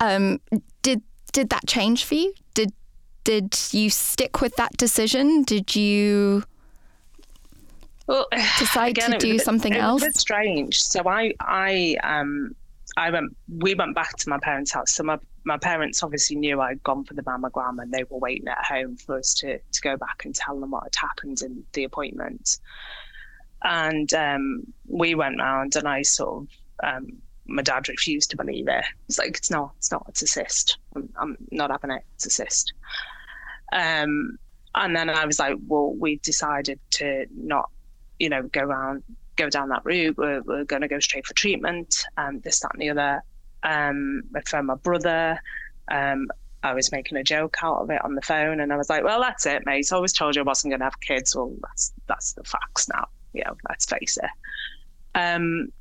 [0.00, 0.40] Um,
[0.82, 1.02] did
[1.32, 2.34] did that change for you?
[2.54, 2.72] Did
[3.24, 5.42] did you stick with that decision?
[5.42, 6.44] Did you?
[8.10, 8.26] well,
[8.58, 10.02] decide again, to do bit- something else?
[10.02, 10.78] Bit strange.
[10.82, 12.54] So I, I, um,
[13.00, 13.34] I went.
[13.48, 14.92] We went back to my parents' house.
[14.92, 18.48] So my my parents obviously knew I'd gone for the mammogram, and they were waiting
[18.48, 21.64] at home for us to to go back and tell them what had happened in
[21.72, 22.58] the appointment.
[23.62, 26.48] And um, we went round, and I sort of.
[26.82, 28.84] Um, my dad refused to believe it.
[29.08, 29.72] It's like, "It's not.
[29.78, 30.04] It's not.
[30.08, 30.76] It's a cyst.
[30.94, 32.04] I'm, I'm not having it.
[32.14, 32.74] It's a cyst."
[33.72, 34.38] Um,
[34.74, 37.70] and then I was like, "Well, we decided to not,
[38.18, 39.02] you know, go around,
[39.40, 40.16] go down that route.
[40.16, 42.04] We're, we're going to go straight for treatment.
[42.16, 43.22] Um, this, that, and the other."
[43.62, 45.40] Um, I phoned my brother.
[45.90, 46.28] Um,
[46.62, 49.04] I was making a joke out of it on the phone, and I was like,
[49.04, 49.88] "Well, that's it, mate.
[49.92, 51.34] I always told you I wasn't going to have kids.
[51.34, 53.06] Well, that's that's the facts now.
[53.32, 54.30] You know, let's face it."
[55.14, 55.72] Um,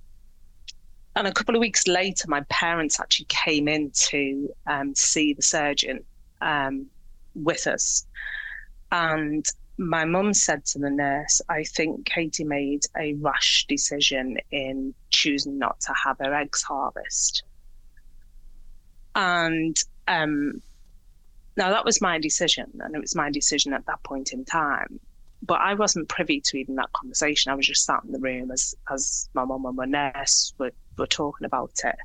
[1.15, 5.41] and a couple of weeks later, my parents actually came in to um, see the
[5.41, 6.03] surgeon
[6.41, 6.85] um,
[7.35, 8.05] with us.
[8.91, 9.45] And
[9.79, 15.57] my mum said to the nurse, I think Katy made a rash decision in choosing
[15.57, 17.43] not to have her eggs harvest.
[19.15, 19.75] And
[20.07, 20.61] um,
[21.57, 24.99] now that was my decision, and it was my decision at that point in time
[25.41, 27.51] but I wasn't privy to even that conversation.
[27.51, 30.71] I was just sat in the room as as my mum and my nurse were,
[30.97, 31.95] were talking about it.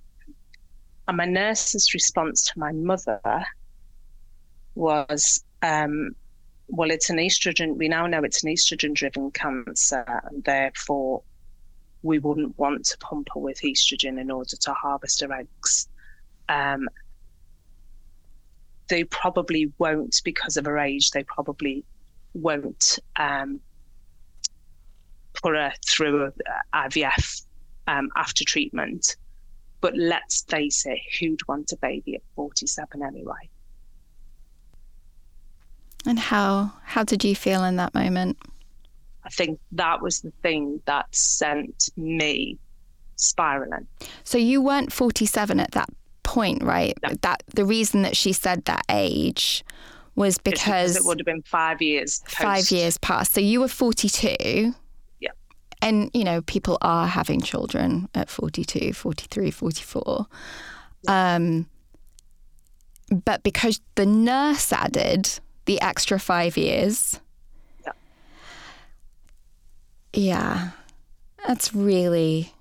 [1.09, 3.21] And my nurse's response to my mother
[4.75, 6.15] was, um,
[6.69, 11.23] well, it's an estrogen, we now know it's an estrogen driven cancer, and therefore
[12.03, 15.89] we wouldn't want to pump her with estrogen in order to harvest her eggs.
[16.49, 16.89] Um,
[18.89, 21.85] they probably won't because of her age, they probably
[22.35, 23.61] won't um,
[25.35, 26.33] put her through
[26.75, 27.47] IVF
[27.87, 29.17] um, after treatment.
[29.81, 33.51] But let's face it, who'd want a baby at 47 anyway?
[36.07, 38.39] And how how did you feel in that moment?
[39.25, 42.59] I think that was the thing that sent me
[43.17, 43.87] spiraling.
[44.23, 45.89] So you weren't 47 at that
[46.23, 46.95] point, right?
[47.03, 47.11] No.
[47.23, 49.65] That the reason that she said that age
[50.15, 52.23] was because it would have been five years.
[52.29, 53.33] five years past.
[53.33, 54.75] So you were 42.
[55.21, 55.31] Yeah.
[55.83, 60.27] And, you know, people are having children at 42, 43, 44.
[61.09, 61.67] Um,
[63.25, 67.21] but because the nurse added the extra five years.
[67.85, 67.93] Yeah.
[70.13, 70.71] Yeah.
[71.47, 72.53] That's really,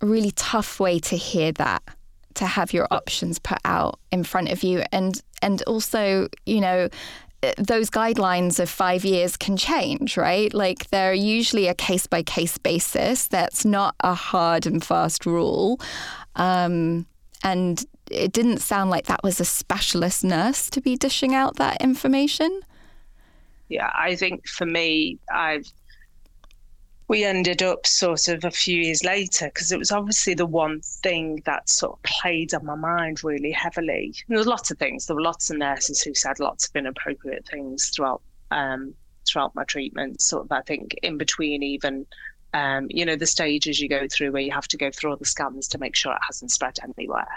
[0.00, 1.82] a really tough way to hear that
[2.34, 6.88] to have your options put out in front of you and and also you know
[7.42, 12.22] uh, those guidelines of five years can change right like they're usually a case by
[12.22, 15.80] case basis that's not a hard and fast rule
[16.36, 17.06] um,
[17.42, 21.80] and it didn't sound like that was a specialist nurse to be dishing out that
[21.80, 22.60] information
[23.68, 25.66] yeah, I think for me, I've
[27.08, 30.80] we ended up sort of a few years later because it was obviously the one
[30.80, 34.12] thing that sort of played on my mind really heavily.
[34.26, 35.06] There were lots of things.
[35.06, 38.94] There were lots of nurses who said lots of inappropriate things throughout um,
[39.28, 40.20] throughout my treatment.
[40.20, 42.06] Sort of, I think, in between even.
[42.54, 45.16] Um, you know the stages you go through where you have to go through all
[45.18, 47.28] the scans to make sure it hasn't spread anywhere.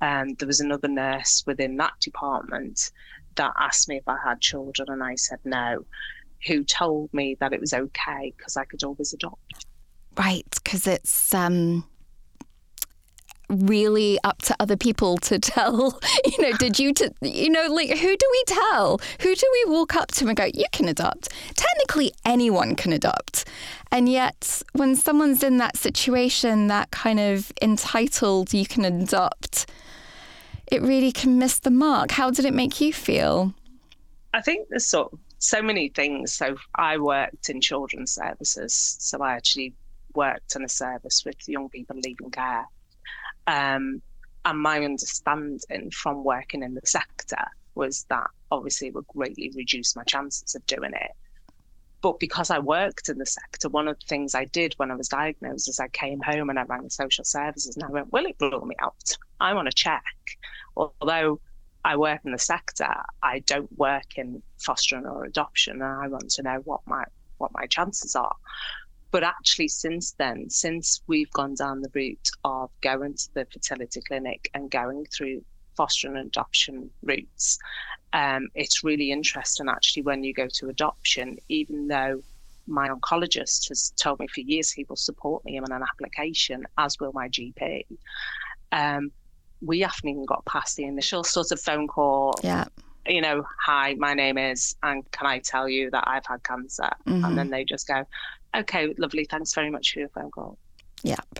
[0.00, 2.90] And there was another nurse within that department
[3.34, 5.84] that asked me if I had children, and I said no
[6.46, 9.66] who told me that it was okay because I could always adopt.
[10.16, 11.84] right because it's um
[13.48, 18.16] really up to other people to tell you know did you you know like who
[18.16, 19.00] do we tell?
[19.20, 21.28] Who do we walk up to and go you can adopt.
[21.54, 23.46] Technically anyone can adopt.
[23.90, 29.66] And yet when someone's in that situation that kind of entitled you can adopt
[30.70, 33.54] it really can miss the mark how did it make you feel
[34.34, 34.94] I think there's
[35.38, 36.32] so many things.
[36.32, 39.74] So I worked in children's services, so I actually
[40.14, 42.66] worked in a service with young people leaving care.
[43.46, 44.02] Um,
[44.44, 49.94] and my understanding from working in the sector was that obviously it would greatly reduce
[49.94, 51.12] my chances of doing it.
[52.00, 54.94] But because I worked in the sector, one of the things I did when I
[54.94, 58.26] was diagnosed is I came home and I rang social services and I went, Will
[58.26, 59.16] it blow me out?
[59.40, 60.04] I want to check.
[60.78, 61.40] Although
[61.84, 66.30] I work in the sector, I don't work in fostering or adoption, and I want
[66.30, 67.04] to know what my
[67.38, 68.34] what my chances are.
[69.10, 74.00] But actually, since then, since we've gone down the route of going to the fertility
[74.02, 75.42] clinic and going through
[75.76, 77.58] fostering and adoption routes,
[78.12, 82.20] um, it's really interesting actually when you go to adoption, even though
[82.66, 86.98] my oncologist has told me for years he will support me on an application, as
[87.00, 87.84] will my GP.
[88.72, 89.10] Um,
[89.60, 92.64] we haven't even got past the initial sort of phone call yeah
[93.08, 96.90] you know, hi, my name is, and can I tell you that I've had cancer?
[97.06, 97.26] Mhm.
[97.26, 98.04] And then they just go,
[98.54, 100.58] okay, lovely, thanks very much for your phone call.
[101.02, 101.38] Yep.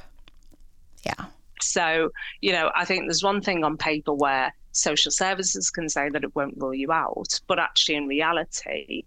[1.04, 1.26] Yeah.
[1.60, 6.08] So, you know, I think there's one thing on paper where social services can say
[6.08, 9.04] that it won't rule you out, but actually in reality,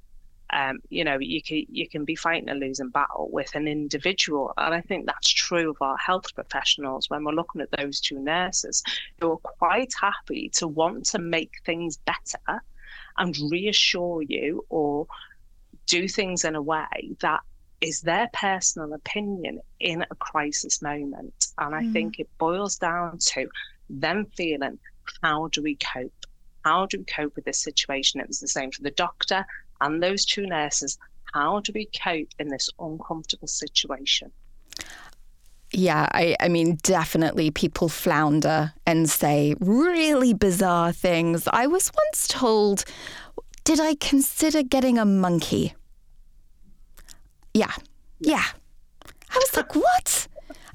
[0.52, 4.54] um, you know, you can you can be fighting a losing battle with an individual,
[4.58, 8.20] and I think that's true of our health professionals when we're looking at those two
[8.20, 8.84] nurses
[9.20, 12.62] who are quite happy to want to make things better
[13.18, 15.08] and reassure you or
[15.88, 17.42] do things in a way that
[17.82, 21.48] is their personal opinion in a crisis moment.
[21.58, 21.94] And I Mm.
[21.94, 23.50] think it boils down to
[23.90, 24.80] them feeling,
[25.24, 26.14] how do we cope?
[26.64, 28.22] How do we cope with this situation?
[28.22, 29.46] It was the same for the doctor
[29.82, 30.98] and those two nurses.
[31.34, 34.32] How do we cope in this uncomfortable situation?
[35.74, 41.48] Yeah, I, I mean, definitely people flounder and say really bizarre things.
[41.52, 42.84] I was once told,
[43.64, 45.74] did I consider getting a monkey?
[47.54, 47.72] Yeah,
[48.20, 48.44] yeah.
[49.06, 50.28] I was like, what?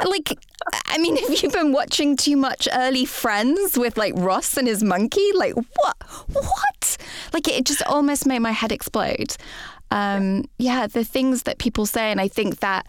[0.05, 0.39] Like,
[0.87, 4.83] I mean, have you been watching too much early friends with like Ross and his
[4.83, 5.31] monkey?
[5.35, 5.97] Like, what?
[6.33, 6.97] What?
[7.33, 9.37] Like, it just almost made my head explode.
[9.91, 12.87] Um, yeah, the things that people say, and I think that,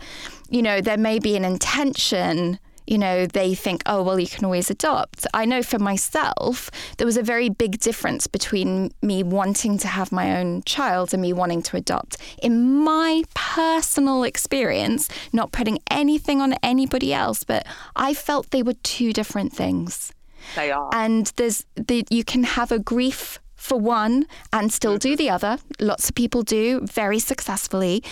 [0.50, 2.60] you know, there may be an intention.
[2.88, 5.28] You know, they think, oh, well, you can always adopt.
[5.34, 10.12] I know for myself, there was a very big difference between me wanting to have
[10.12, 12.18] my own child and me wanting to adopt.
[12.42, 18.76] In my personal experience, not putting anything on anybody else, but I felt they were
[18.84, 20.14] two different things.
[20.56, 20.90] They are.
[20.94, 25.18] And there's the, you can have a grief for one and still do mm-hmm.
[25.18, 25.58] the other.
[25.80, 28.04] Lots of people do very successfully.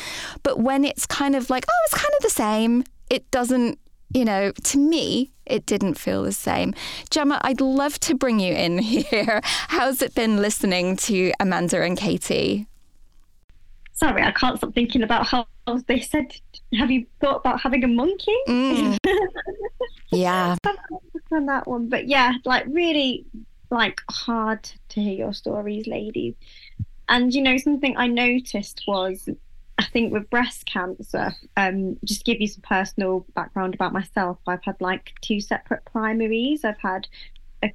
[0.43, 3.79] But when it's kind of like, oh, it's kind of the same, it doesn't,
[4.15, 6.73] you know, to me, it didn't feel the same.
[7.09, 9.41] Gemma, I'd love to bring you in here.
[9.43, 12.67] How's it been listening to Amanda and Katy?
[13.91, 15.47] Sorry, I can't stop thinking about how
[15.87, 16.35] they said,
[16.77, 18.97] "Have you thought about having a monkey?" Mm.
[20.11, 20.57] yeah.
[21.31, 23.25] on that one, but yeah, like really,
[23.69, 26.35] like hard to hear your stories, ladies.
[27.07, 29.29] And you know, something I noticed was,
[29.77, 34.37] I think with breast cancer, um, just to give you some personal background about myself,
[34.47, 36.63] I've had like two separate primaries.
[36.63, 37.07] I've had
[37.61, 37.71] a,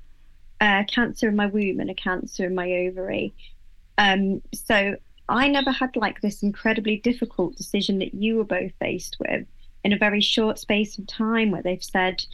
[0.61, 3.35] a cancer in my womb and a cancer in my ovary.
[3.99, 4.97] Um, so
[5.29, 9.47] I never had like this incredibly difficult decision that you were both faced with
[9.85, 12.25] in a very short space of time where they've said,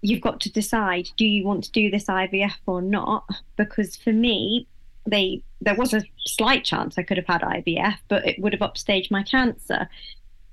[0.00, 3.28] you've got to decide do you want to do this IVF or not?
[3.56, 4.66] Because for me,
[5.10, 8.60] they there was a slight chance I could have had IVF, but it would have
[8.60, 9.88] upstaged my cancer.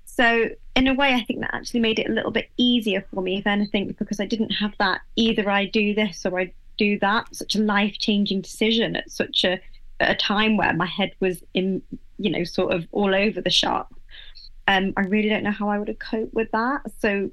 [0.06, 3.22] So in a way, I think that actually made it a little bit easier for
[3.22, 6.98] me, if anything, because I didn't have that either I do this or I do
[7.00, 9.60] that, such a life changing decision at such a
[10.00, 11.82] at a time where my head was in,
[12.18, 13.94] you know, sort of all over the shop.
[14.68, 16.82] Um, I really don't know how I would have coped with that.
[17.00, 17.30] So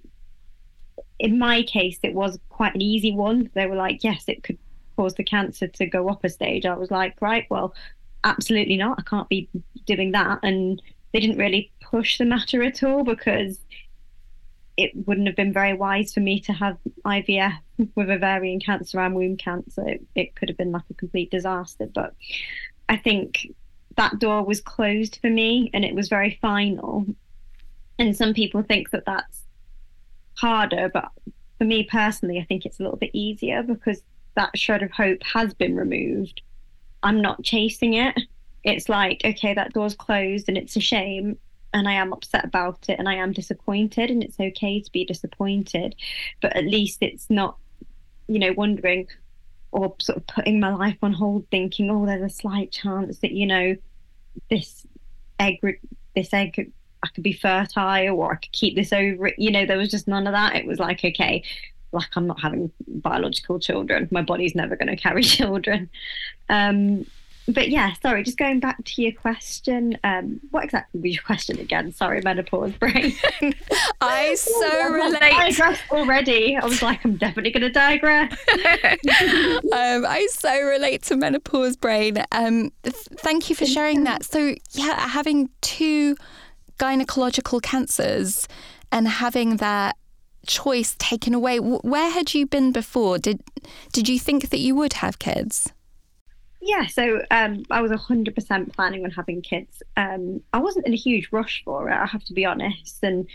[1.19, 3.51] in my case, it was quite an easy one.
[3.55, 4.59] They were like, yes, it could
[4.97, 6.67] cause the cancer to go up a stage.
[6.67, 7.75] I was like, right, well,
[8.25, 8.99] absolutely not.
[8.99, 9.49] I can't be
[9.87, 10.41] doing that.
[10.43, 10.81] And
[11.13, 13.59] they didn't really push the matter at all because
[14.77, 17.59] it wouldn't have been very wise for me to have IVF
[17.95, 19.87] with ovarian cancer and womb cancer.
[19.87, 21.87] It, it could have been like a complete disaster.
[21.87, 22.15] But
[22.89, 23.49] I think
[23.97, 27.07] that door was closed for me and it was very final.
[27.99, 29.43] And some people think that that's
[30.35, 31.11] harder, but
[31.59, 34.03] for me personally, I think it's a little bit easier because
[34.35, 36.43] that shred of hope has been removed.
[37.03, 38.19] I'm not chasing it.
[38.65, 41.39] It's like, okay, that door's closed and it's a shame.
[41.75, 44.11] And I am upset about it and I am disappointed.
[44.11, 45.97] And it's okay to be disappointed.
[46.41, 47.57] But at least it's not,
[48.29, 49.09] you know, wondering
[49.73, 53.33] or sort of putting my life on hold, thinking, oh, there's a slight chance that,
[53.33, 53.75] you know,
[54.51, 54.87] this
[55.41, 55.59] egg,
[56.15, 59.33] this egg I could be fertile or I could keep this over.
[59.37, 60.55] You know, there was just none of that.
[60.55, 61.43] It was like, okay,
[61.93, 64.09] like I'm not having biological children.
[64.11, 65.91] My body's never going to carry children.
[66.49, 67.07] Um,
[67.49, 69.99] but yeah, sorry, just going back to your question.
[70.05, 71.93] Um, what exactly was your question again?
[71.93, 73.15] Sorry, menopause brain.
[74.01, 75.21] I so I relate.
[75.21, 76.57] digressed already.
[76.57, 78.33] I was like, I'm definitely going to digress.
[79.73, 82.19] um, I so relate to menopause brain.
[82.31, 84.25] Um, th- thank you for sharing that.
[84.25, 86.17] So, yeah, having two
[86.79, 88.47] gynecological cancers
[88.93, 89.97] and having that
[90.47, 91.59] choice taken away.
[91.59, 93.19] Where had you been before?
[93.19, 93.41] Did
[93.93, 95.73] did you think that you would have kids?
[96.65, 99.83] Yeah, so um, I was 100% planning on having kids.
[99.97, 103.03] Um, I wasn't in a huge rush for it, I have to be honest.
[103.03, 103.27] And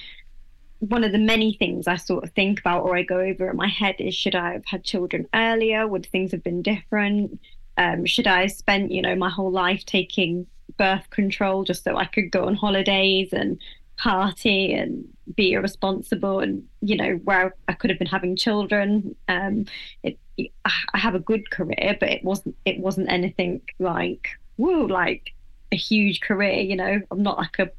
[0.80, 3.58] one of the many things I sort of think about or I go over in
[3.58, 5.86] my head is should I have had children earlier?
[5.86, 7.42] Would things have been different?
[7.76, 10.48] Um, should I have spent, you know, my whole life taking
[10.78, 13.60] birth control just so I could go on holidays and
[13.98, 19.16] party and be irresponsible and you know where I could have been having children.
[19.28, 19.66] Um
[20.04, 25.34] it I have a good career but it wasn't it wasn't anything like woo like
[25.72, 27.02] a huge career you know.
[27.12, 27.72] I'm not like a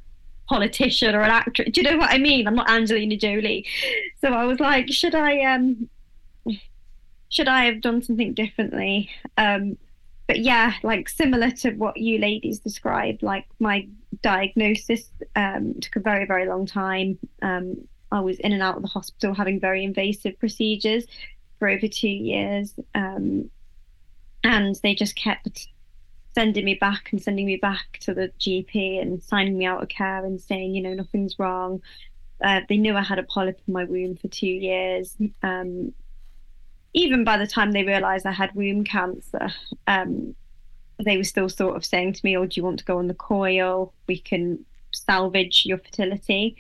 [0.49, 1.71] politician or an actress.
[1.73, 2.47] Do you know what I mean?
[2.47, 3.67] I'm not Angelina Jolie.
[4.21, 5.89] So I was like should I um
[7.31, 9.11] should I have done something differently?
[9.37, 9.79] Um
[10.27, 13.89] but yeah, like similar to what you ladies described, like my
[14.23, 17.19] diagnosis um, took a very, very long time.
[17.43, 21.05] Um, I was in and out of the hospital having very invasive procedures
[21.59, 22.75] for over two years.
[22.95, 23.51] Um,
[24.45, 25.69] and they just kept
[26.35, 29.89] sending me back and sending me back to the GP and signing me out of
[29.89, 31.83] care and saying, you know, nothing's wrong.
[32.43, 35.17] Uh, they knew I had a polyp in my womb for two years.
[35.43, 35.93] Um,
[36.95, 39.51] even by the time they realised I had womb cancer,
[39.87, 40.35] um,
[41.05, 43.09] they were still sort of saying to me, "Oh, do you want to go on
[43.09, 43.93] the coil?
[44.07, 46.57] We can salvage your fertility."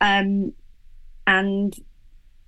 [0.00, 0.52] Um,
[1.26, 1.78] and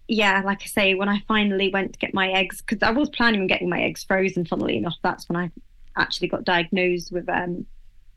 [0.07, 3.11] yeah, like I say, when I finally went to get my eggs, because I was
[3.11, 4.45] planning on getting my eggs frozen.
[4.47, 5.51] Funnily enough, that's when I
[5.97, 7.67] actually got diagnosed with um,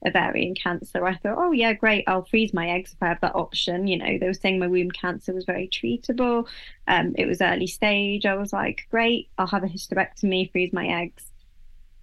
[0.05, 1.05] ovarian cancer.
[1.05, 3.88] I thought, oh yeah, great, I'll freeze my eggs if I have that option.
[3.88, 6.47] You know, they were saying my womb cancer was very treatable.
[6.88, 8.26] Um, it was early stage.
[8.26, 11.26] I was like, great, I'll have a hysterectomy, freeze my eggs.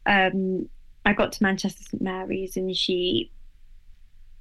[0.06, 0.68] Um,
[1.08, 3.32] I got to Manchester St Mary's and she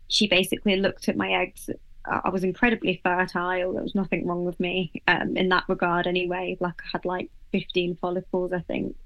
[0.10, 1.70] she basically looked at my eggs.
[2.06, 3.72] I was incredibly fertile.
[3.72, 6.58] There was nothing wrong with me um, in that regard, anyway.
[6.60, 8.98] Like I had like 15 follicles, I think.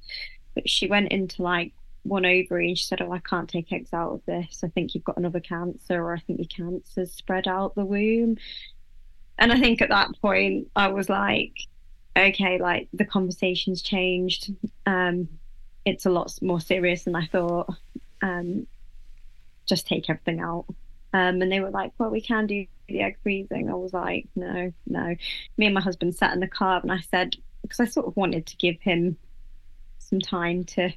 [0.56, 3.94] But she went into like one ovary and she said, Oh, I can't take eggs
[3.94, 4.64] out of this.
[4.64, 8.38] I think you've got another cancer, or I think your cancer's spread out the womb.
[9.38, 11.54] And I think at that point, I was like,
[12.18, 14.52] Okay, like the conversation's changed.
[14.88, 15.30] Um,
[15.86, 17.74] it's a lot more serious than I thought.
[18.22, 18.68] Um,
[19.66, 20.66] just take everything out.
[21.14, 23.70] Um, and they were like, Well, we can do the egg freezing.
[23.70, 25.16] I was like, No, no.
[25.58, 28.16] Me and my husband sat in the car and I said, because I sort of
[28.16, 29.18] wanted to give him
[30.00, 30.92] some time to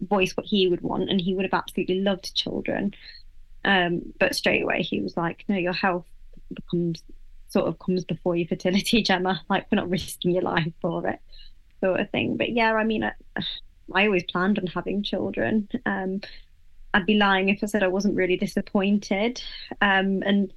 [0.00, 2.94] voice what he would want, and he would have absolutely loved children.
[3.64, 6.06] Um, but straight away he was like, "No, your health
[6.52, 7.02] becomes
[7.48, 9.42] sort of comes before your fertility, Gemma.
[9.48, 11.20] Like we're not risking your life for it,
[11.80, 13.12] sort of thing." But yeah, I mean, I,
[13.92, 15.68] I always planned on having children.
[15.86, 16.20] Um,
[16.92, 19.42] I'd be lying if I said I wasn't really disappointed.
[19.80, 20.52] Um, and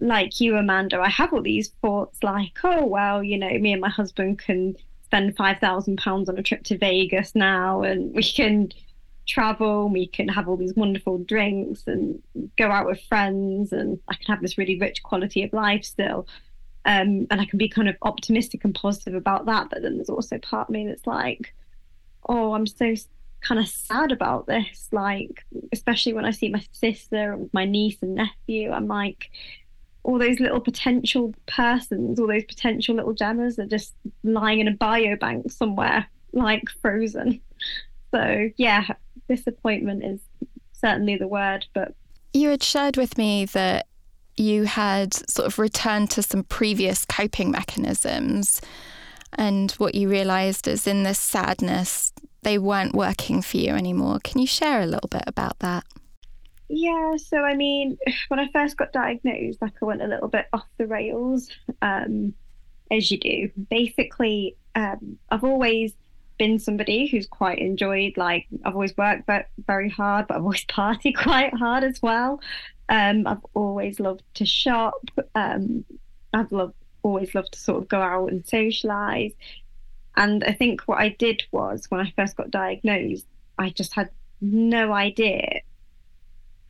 [0.00, 3.80] like you, Amanda, I have all these thoughts like, oh well, you know, me and
[3.80, 8.22] my husband can spend five thousand pounds on a trip to Vegas now, and we
[8.22, 8.70] can
[9.26, 9.88] travel.
[9.88, 12.22] We can have all these wonderful drinks and
[12.56, 16.26] go out with friends, and I can have this really rich quality of life still.
[16.84, 19.68] Um, and I can be kind of optimistic and positive about that.
[19.70, 21.52] But then there's also part of me that's like,
[22.28, 22.94] oh, I'm so
[23.40, 24.88] kind of sad about this.
[24.92, 29.30] Like, especially when I see my sister my niece and nephew, I'm like,
[30.02, 34.72] all those little potential persons, all those potential little gemmas are just lying in a
[34.72, 37.40] biobank somewhere, like frozen.
[38.12, 38.86] So yeah,
[39.28, 40.20] disappointment is
[40.72, 41.66] certainly the word.
[41.74, 41.94] But
[42.32, 43.86] you had shared with me that
[44.36, 48.62] you had sort of returned to some previous coping mechanisms,
[49.34, 52.12] and what you realised is in this sadness,
[52.42, 54.18] they weren't working for you anymore.
[54.22, 55.84] Can you share a little bit about that?
[56.68, 60.46] Yeah, so I mean, when I first got diagnosed, like I went a little bit
[60.52, 61.48] off the rails,
[61.82, 62.34] um,
[62.90, 63.50] as you do.
[63.70, 65.94] Basically, um, I've always
[66.38, 69.28] been somebody who's quite enjoyed, like, I've always worked
[69.66, 72.40] very hard, but I've always partied quite hard as well.
[72.88, 75.10] Um, I've always loved to shop.
[75.34, 75.84] Um,
[76.32, 79.32] I've loved, always loved to sort of go out and socialize.
[80.18, 83.26] And I think what I did was when I first got diagnosed,
[83.58, 84.10] I just had
[84.40, 85.62] no idea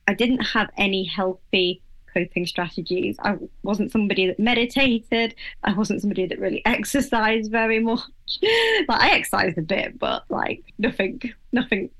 [0.09, 1.83] I didn't have any healthy
[2.15, 3.17] coping strategies.
[3.23, 5.35] I wasn't somebody that meditated.
[5.65, 8.01] I wasn't somebody that really exercised very much.
[8.89, 11.21] like I exercised a bit, but like nothing,
[11.53, 11.91] nothing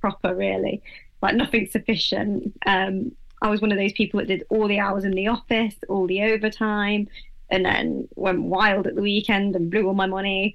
[0.00, 0.82] proper really.
[1.20, 2.54] Like nothing sufficient.
[2.64, 5.74] Um, I was one of those people that did all the hours in the office,
[5.90, 7.06] all the overtime,
[7.50, 10.54] and then went wild at the weekend and blew all my money.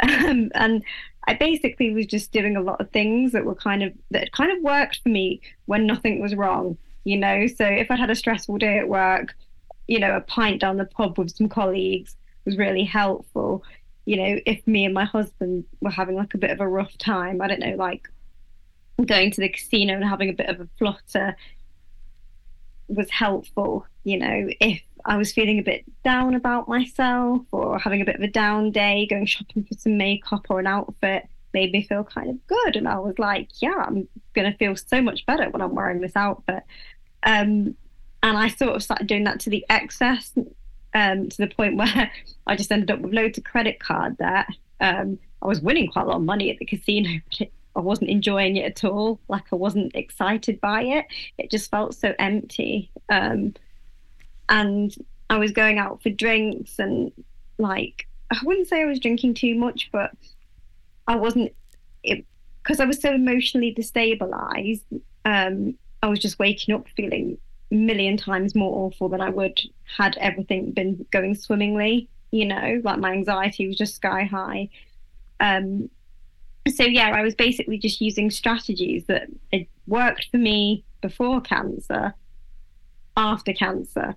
[0.00, 0.84] Um, and
[1.26, 4.50] I basically was just doing a lot of things that were kind of that kind
[4.50, 7.46] of worked for me when nothing was wrong, you know.
[7.46, 9.34] So if I'd had a stressful day at work,
[9.86, 13.64] you know, a pint down the pub with some colleagues was really helpful.
[14.04, 16.96] You know, if me and my husband were having like a bit of a rough
[16.98, 18.08] time, I don't know, like
[19.04, 21.36] going to the casino and having a bit of a flutter
[22.88, 23.86] was helpful.
[24.04, 28.16] You know, if I was feeling a bit down about myself or having a bit
[28.16, 32.04] of a down day, going shopping for some makeup or an outfit, made me feel
[32.04, 32.76] kind of good.
[32.76, 36.00] And I was like, yeah, I'm going to feel so much better when I'm wearing
[36.00, 36.62] this outfit.
[37.22, 37.76] Um,
[38.22, 40.32] and I sort of started doing that to the excess,
[40.94, 42.10] um, to the point where
[42.46, 44.48] I just ended up with loads of credit card debt.
[44.80, 47.80] Um, I was winning quite a lot of money at the casino, but it, I
[47.80, 49.20] wasn't enjoying it at all.
[49.28, 51.06] Like I wasn't excited by it.
[51.38, 52.90] It just felt so empty.
[53.08, 53.54] Um,
[54.48, 54.94] and
[55.30, 57.12] I was going out for drinks and
[57.58, 60.12] like I wouldn't say I was drinking too much, but
[61.06, 61.52] I wasn't
[62.02, 64.82] because I was so emotionally destabilized.
[65.24, 67.38] Um, I was just waking up feeling
[67.70, 69.60] a million times more awful than I would
[69.96, 72.08] had everything been going swimmingly.
[72.30, 74.68] You know, like my anxiety was just sky high.
[75.40, 75.90] Um,
[76.68, 82.14] so yeah, I was basically just using strategies that had worked for me before cancer,
[83.16, 84.16] after cancer,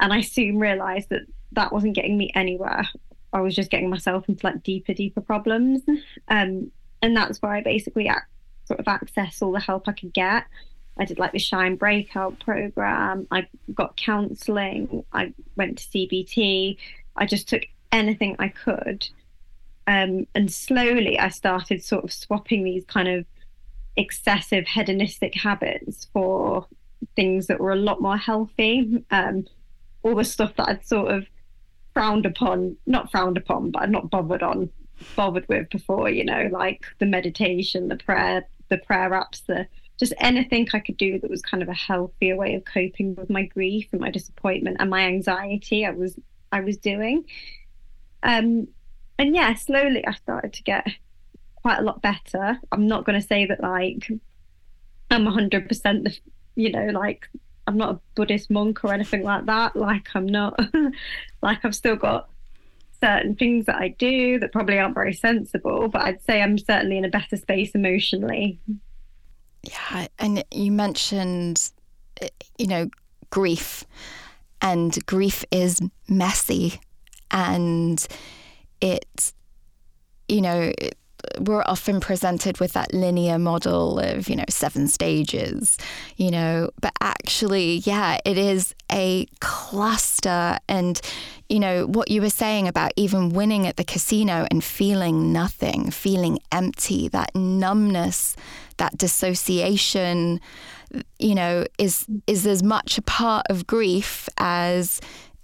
[0.00, 1.22] and I soon realised that
[1.52, 2.88] that wasn't getting me anywhere.
[3.32, 5.82] I was just getting myself into like deeper, deeper problems,
[6.28, 6.70] um,
[7.02, 8.20] and that's where I basically ac-
[8.64, 10.44] sort of access all the help I could get.
[10.96, 13.26] I did like the Shine Breakout program.
[13.30, 15.04] I got counselling.
[15.12, 16.76] I went to CBT.
[17.16, 19.08] I just took anything I could
[19.86, 23.26] um, and slowly I started sort of swapping these kind of
[23.96, 26.66] excessive hedonistic habits for
[27.16, 29.04] things that were a lot more healthy.
[29.10, 29.46] Um,
[30.04, 31.26] all the stuff that I'd sort of
[31.92, 34.70] frowned upon, not frowned upon, but I'd not bothered on,
[35.16, 39.66] bothered with before, you know, like the meditation, the prayer, the prayer apps, the
[39.98, 43.30] just anything I could do that was kind of a healthier way of coping with
[43.30, 46.18] my grief and my disappointment and my anxiety I was
[46.50, 47.24] I was doing.
[48.22, 48.68] Um,
[49.18, 50.86] and yeah, slowly I started to get
[51.56, 52.58] quite a lot better.
[52.72, 54.10] I'm not going to say that like
[55.10, 55.68] I'm 100%
[56.04, 56.18] the,
[56.56, 57.28] you know, like
[57.66, 59.76] I'm not a Buddhist monk or anything like that.
[59.76, 60.58] Like I'm not,
[61.42, 62.28] like I've still got
[63.00, 66.98] certain things that I do that probably aren't very sensible, but I'd say I'm certainly
[66.98, 68.58] in a better space emotionally.
[69.62, 71.70] Yeah, and you mentioned,
[72.20, 72.88] eh, you know,
[73.30, 73.84] grief,
[74.60, 76.80] and grief is messy,
[77.30, 78.06] and
[78.80, 79.32] it,
[80.28, 80.72] you know,
[81.38, 85.78] we're often presented with that linear model of, you know, seven stages,
[86.16, 90.58] you know, but actually, yeah, it is a cluster.
[90.68, 91.00] And,
[91.48, 95.90] you know, what you were saying about even winning at the casino and feeling nothing,
[95.90, 98.36] feeling empty, that numbness,
[98.78, 100.40] that dissociation,
[101.18, 105.00] you know, is is as much a part of grief as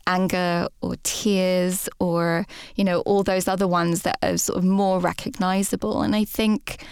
[0.06, 2.46] anger or tears or,
[2.76, 6.02] you know, all those other ones that are sort of more recognizable.
[6.02, 6.84] And I think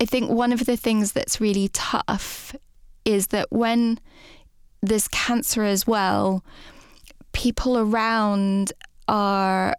[0.00, 2.54] I think one of the things that's really tough
[3.04, 3.98] is that when
[4.80, 6.44] there's cancer as well,
[7.32, 8.72] people around
[9.08, 9.74] are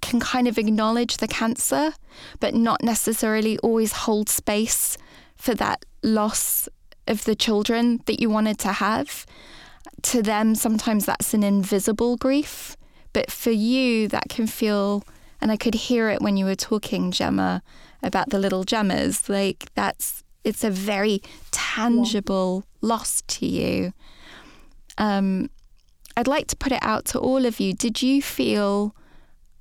[0.00, 1.92] can kind of acknowledge the cancer,
[2.40, 4.96] but not necessarily always hold space
[5.36, 6.68] for that loss
[7.06, 9.26] of the children that you wanted to have
[10.04, 12.76] to them, sometimes that's an invisible grief.
[13.12, 15.04] But for you, that can feel,
[15.40, 17.62] and I could hear it when you were talking, Gemma,
[18.02, 19.28] about the little Gemmas.
[19.28, 22.88] Like that's, it's a very tangible yeah.
[22.88, 23.92] loss to you.
[24.98, 25.50] Um,
[26.16, 27.72] I'd like to put it out to all of you.
[27.72, 28.94] Did you feel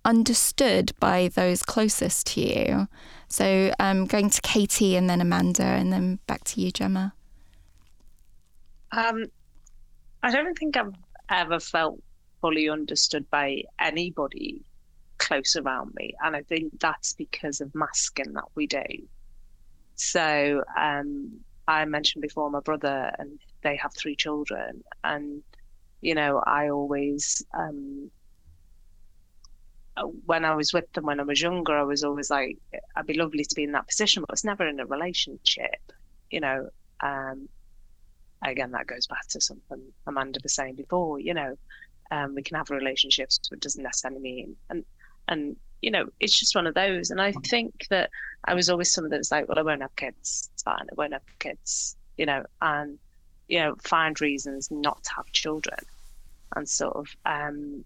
[0.04, 2.88] understood by those closest to you?
[3.28, 7.14] So um, going to Katy and then Amanda and then back to you, Gemma.
[8.92, 9.28] Um,
[10.24, 10.94] I don't think I've
[11.30, 12.02] ever felt
[12.42, 14.62] fully understood by anybody
[15.18, 16.14] close around me.
[16.24, 18.84] And I think that's because of masking that we do.
[19.96, 21.32] So um,
[21.68, 24.84] I mentioned before my brother, and they have three children.
[25.04, 25.44] And,
[26.02, 28.10] you know, I always, um,
[30.26, 32.58] when I was with them when I was younger, I was always like,
[32.96, 35.92] I'd be lovely to be in that position, but I was never in a relationship,
[36.30, 36.70] you know.
[37.02, 37.48] Um,
[38.50, 41.20] again, that goes back to something Amanda was saying before.
[41.20, 41.58] You know,
[42.12, 44.56] um, we can have relationships, but it doesn't necessarily mean.
[44.70, 44.84] And
[45.28, 47.10] and you know, it's just one of those.
[47.10, 48.10] And I think that
[48.46, 50.50] I was always someone that's like, well, I won't have kids.
[50.54, 50.86] It's fine.
[50.92, 51.96] I won't have kids.
[52.18, 53.00] You know, and
[53.48, 55.80] you know, find reasons not to have children,
[56.56, 57.84] and sort of um,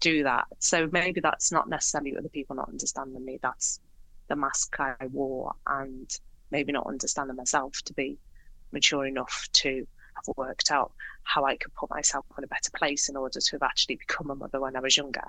[0.00, 0.46] do that.
[0.58, 3.38] So maybe that's not necessarily other people not understanding me.
[3.42, 3.80] That's
[4.28, 6.10] the mask I wore, and
[6.50, 8.18] maybe not understanding myself to be
[8.72, 10.92] mature enough to have worked out
[11.22, 14.30] how I could put myself in a better place in order to have actually become
[14.30, 15.24] a mother when I was younger.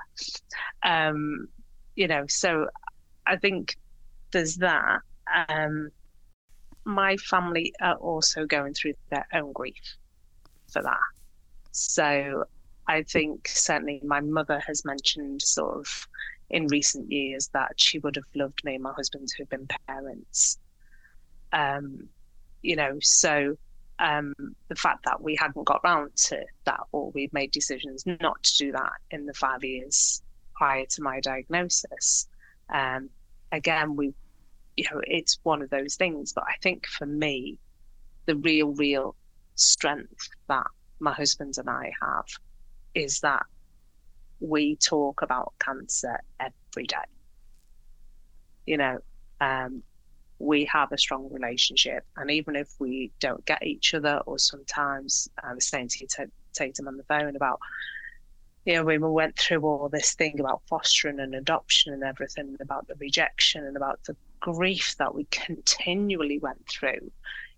[0.84, 1.48] Um,
[1.96, 2.68] you know, so
[3.26, 3.76] I think
[4.32, 5.02] there's that.
[5.50, 5.90] Um,
[6.86, 9.98] my family are also going through their own grief
[10.72, 10.98] for that.
[11.72, 12.46] So
[12.88, 16.08] I think certainly my mother has mentioned sort of,
[16.50, 19.68] in recent years that she would have loved me and my husband to have been
[19.88, 20.58] parents.
[21.52, 22.10] Um,
[22.62, 23.58] you know, so
[24.00, 24.34] um,
[24.70, 28.58] the fact that we hadn't got round to that or we'd made decisions not to
[28.58, 30.22] do that in the five years
[30.56, 32.28] prior to my diagnosis,
[32.74, 33.10] um,
[33.52, 34.14] again, we,
[34.78, 36.34] you know, it's one of those things.
[36.34, 37.58] But I think for me,
[38.26, 39.16] the real, real
[39.56, 40.68] strength that
[41.00, 42.26] my husband and I have
[42.96, 43.46] is that
[44.40, 46.98] we talk about cancer every day.
[48.66, 49.00] You know,
[49.42, 49.84] um,
[50.40, 55.30] we have a strong relationship, and even if we don't get each other, or sometimes
[55.44, 57.60] um, I was saying to Tatum on the phone about,
[58.66, 62.58] you know, when we went through all this thing about fostering and adoption and everything,
[62.62, 67.12] about the rejection and about the grief that we continually went through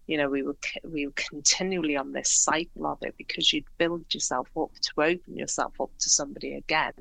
[0.08, 4.04] you know we were we were continually on this cycle of it because you'd build
[4.14, 6.92] yourself up to open yourself up to somebody again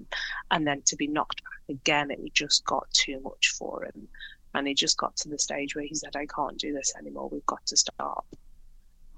[0.51, 4.07] and then to be knocked back again it just got too much for him
[4.55, 7.29] and he just got to the stage where he said i can't do this anymore
[7.31, 8.27] we've got to stop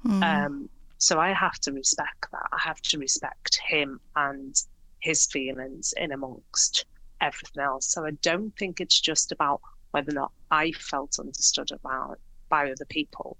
[0.05, 0.22] mm.
[0.22, 0.68] um,
[0.99, 4.62] so i have to respect that i have to respect him and
[5.01, 6.85] his feelings in amongst
[7.20, 9.61] everything else so i don't think it's just about
[9.93, 12.18] whether or not i felt understood about
[12.49, 13.37] by other people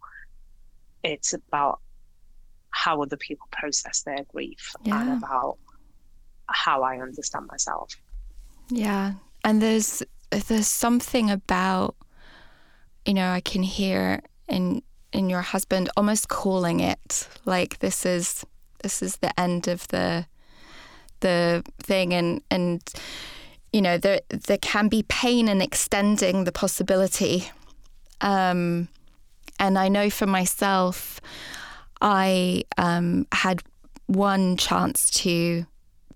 [1.03, 1.81] it's about
[2.71, 5.01] how other people process their grief yeah.
[5.01, 5.59] and about
[6.47, 7.95] how I understand myself.
[8.69, 9.15] Yeah.
[9.45, 10.03] And there's
[10.33, 11.97] there's something about
[13.05, 18.47] you know, I can hear in in your husband almost calling it like this is
[18.83, 20.27] this is the end of the
[21.21, 22.83] the thing and and
[23.73, 27.51] you know there there can be pain in extending the possibility
[28.21, 28.89] um
[29.63, 31.21] and I know for myself,
[32.01, 33.63] I um, had
[34.07, 35.67] one chance to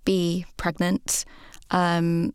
[0.05, 1.25] be pregnant.
[1.71, 2.35] Um,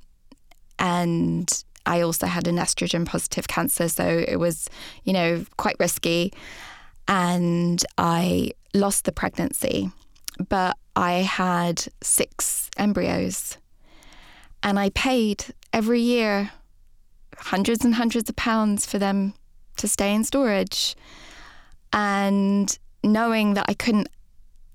[0.79, 1.51] and
[1.85, 3.89] I also had an estrogen positive cancer.
[3.89, 4.69] So it was,
[5.03, 6.33] you know, quite risky.
[7.07, 9.91] And I lost the pregnancy.
[10.49, 13.57] But I had six embryos.
[14.63, 16.51] And I paid every year
[17.37, 19.33] hundreds and hundreds of pounds for them
[19.77, 20.95] to stay in storage
[21.93, 24.07] and knowing that I couldn't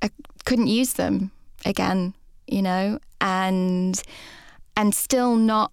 [0.02, 0.11] I
[0.44, 1.30] couldn't use them
[1.64, 2.14] again,
[2.46, 4.00] you know, and
[4.76, 5.72] and still not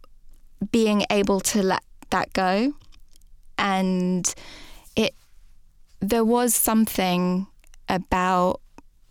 [0.71, 2.73] being able to let that go.
[3.57, 4.33] And
[4.95, 5.13] it
[5.99, 7.47] there was something
[7.89, 8.61] about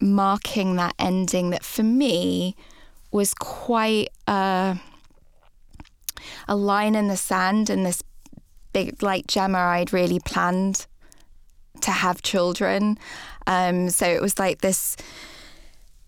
[0.01, 2.57] marking that ending that for me
[3.13, 4.77] was quite a,
[6.49, 8.03] a line in the sand and this
[8.73, 10.87] big like Gemma, I'd really planned
[11.83, 12.99] to have children.
[13.47, 14.97] Um, so it was like this,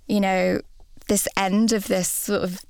[0.08, 0.60] you know,
[1.08, 2.64] this end of this sort of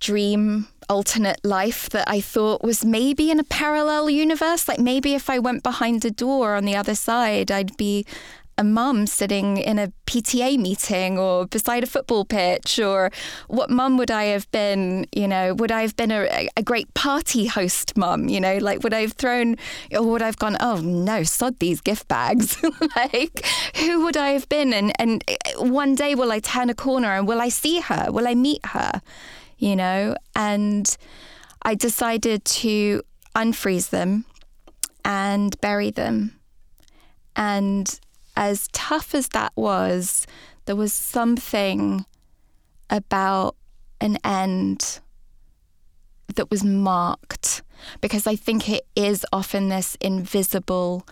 [0.00, 4.66] dream alternate life that I thought was maybe in a parallel universe.
[4.66, 8.04] Like maybe if I went behind a door on the other side, I'd be
[8.60, 12.78] a mum sitting in a PTA meeting or beside a football pitch?
[12.78, 13.10] Or
[13.48, 15.06] what mum would I have been?
[15.12, 18.28] You know, would I have been a, a great party host mum?
[18.28, 19.56] You know, like would I have thrown,
[19.92, 22.62] or would I have gone, oh no, sod these gift bags?
[22.96, 23.46] like,
[23.76, 24.74] who would I have been?
[24.74, 25.24] And, and
[25.56, 28.12] one day will I turn a corner and will I see her?
[28.12, 29.00] Will I meet her?
[29.60, 30.96] You know, and
[31.62, 33.02] I decided to
[33.36, 34.24] unfreeze them
[35.04, 36.40] and bury them.
[37.36, 38.00] And
[38.36, 40.26] as tough as that was,
[40.64, 42.06] there was something
[42.88, 43.54] about
[44.00, 45.00] an end
[46.36, 47.62] that was marked
[48.00, 51.06] because I think it is often this invisible,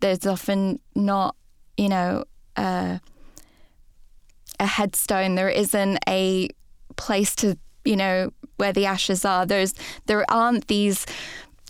[0.00, 1.36] there's often not,
[1.76, 2.24] you know,
[2.56, 2.98] uh,
[4.60, 5.34] a headstone.
[5.34, 6.48] There isn't a
[6.96, 9.46] place to, you know, where the ashes are.
[9.46, 9.74] There's
[10.06, 11.06] there aren't these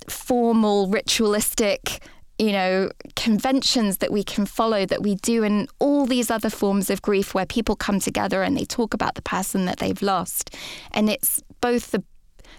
[0.08, 2.02] formal ritualistic
[2.38, 6.90] you know, conventions that we can follow that we do in all these other forms
[6.90, 10.54] of grief where people come together and they talk about the person that they've lost.
[10.92, 12.02] And it's both the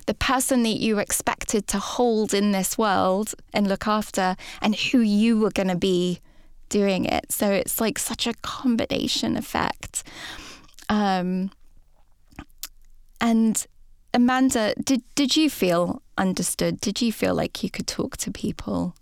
[0.08, 5.00] the person that you expected to hold in this world and look after and who
[5.00, 6.20] you were going to be
[6.70, 7.32] doing it.
[7.32, 10.04] So it's like such a combination effect.
[10.90, 11.50] Um,
[13.22, 13.66] and
[14.14, 16.80] Amanda, did did you feel understood?
[16.80, 18.96] Did you feel like you could talk to people?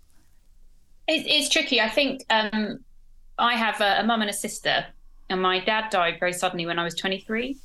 [1.06, 1.80] It, it's tricky.
[1.80, 2.80] I think um,
[3.38, 4.86] I have a, a mum and a sister,
[5.30, 7.56] and my dad died very suddenly when I was 23,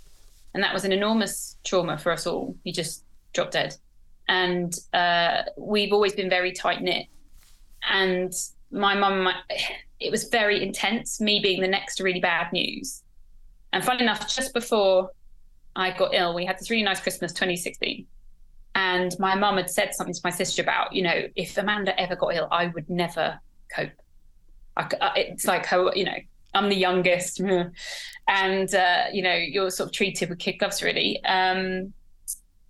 [0.53, 2.55] and that was an enormous trauma for us all.
[2.63, 3.75] He just dropped dead,
[4.27, 7.07] and uh, we've always been very tight knit.
[7.89, 8.33] And
[8.71, 9.27] my mum,
[9.99, 11.19] it was very intense.
[11.19, 13.01] Me being the next really bad news,
[13.73, 15.09] and funny enough, just before
[15.75, 18.05] I got ill, we had this really nice Christmas 2016
[18.75, 22.15] And my mum had said something to my sister about, you know, if Amanda ever
[22.15, 23.39] got ill, I would never
[23.73, 23.91] cope.
[24.77, 26.15] I, it's like her, you know,
[26.53, 27.41] I'm the youngest,
[28.27, 31.23] and uh, you know, you're sort of treated with kid gloves, really.
[31.25, 31.93] Um,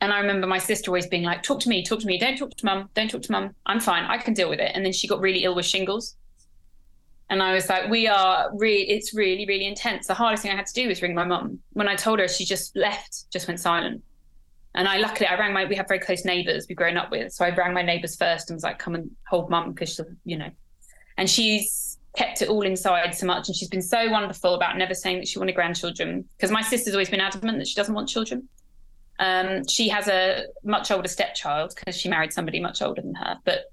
[0.02, 2.18] and I remember my sister always being like, "Talk to me, talk to me.
[2.18, 2.90] Don't talk to mum.
[2.94, 3.56] Don't talk to mum.
[3.66, 4.04] I'm fine.
[4.06, 6.16] I can deal with it." And then she got really ill with shingles,
[7.30, 8.90] and I was like, "We are really.
[8.90, 10.08] It's really, really intense.
[10.08, 11.60] The hardest thing I had to do was ring my mum.
[11.74, 14.04] When I told her, she just left, just went silent.
[14.76, 15.66] And I luckily I rang my.
[15.66, 18.50] We have very close neighbours we've grown up with, so I rang my neighbours first
[18.50, 20.50] and was like, "Come and hold mum," because she, you know,
[21.18, 24.96] and she's kept it all inside so much and she's been so wonderful about never
[24.96, 28.10] saying that she wanted grandchildren because my sister's always been adamant that she doesn't want
[28.10, 28.48] children
[29.20, 33.38] um, she has a much older stepchild because she married somebody much older than her
[33.46, 33.72] but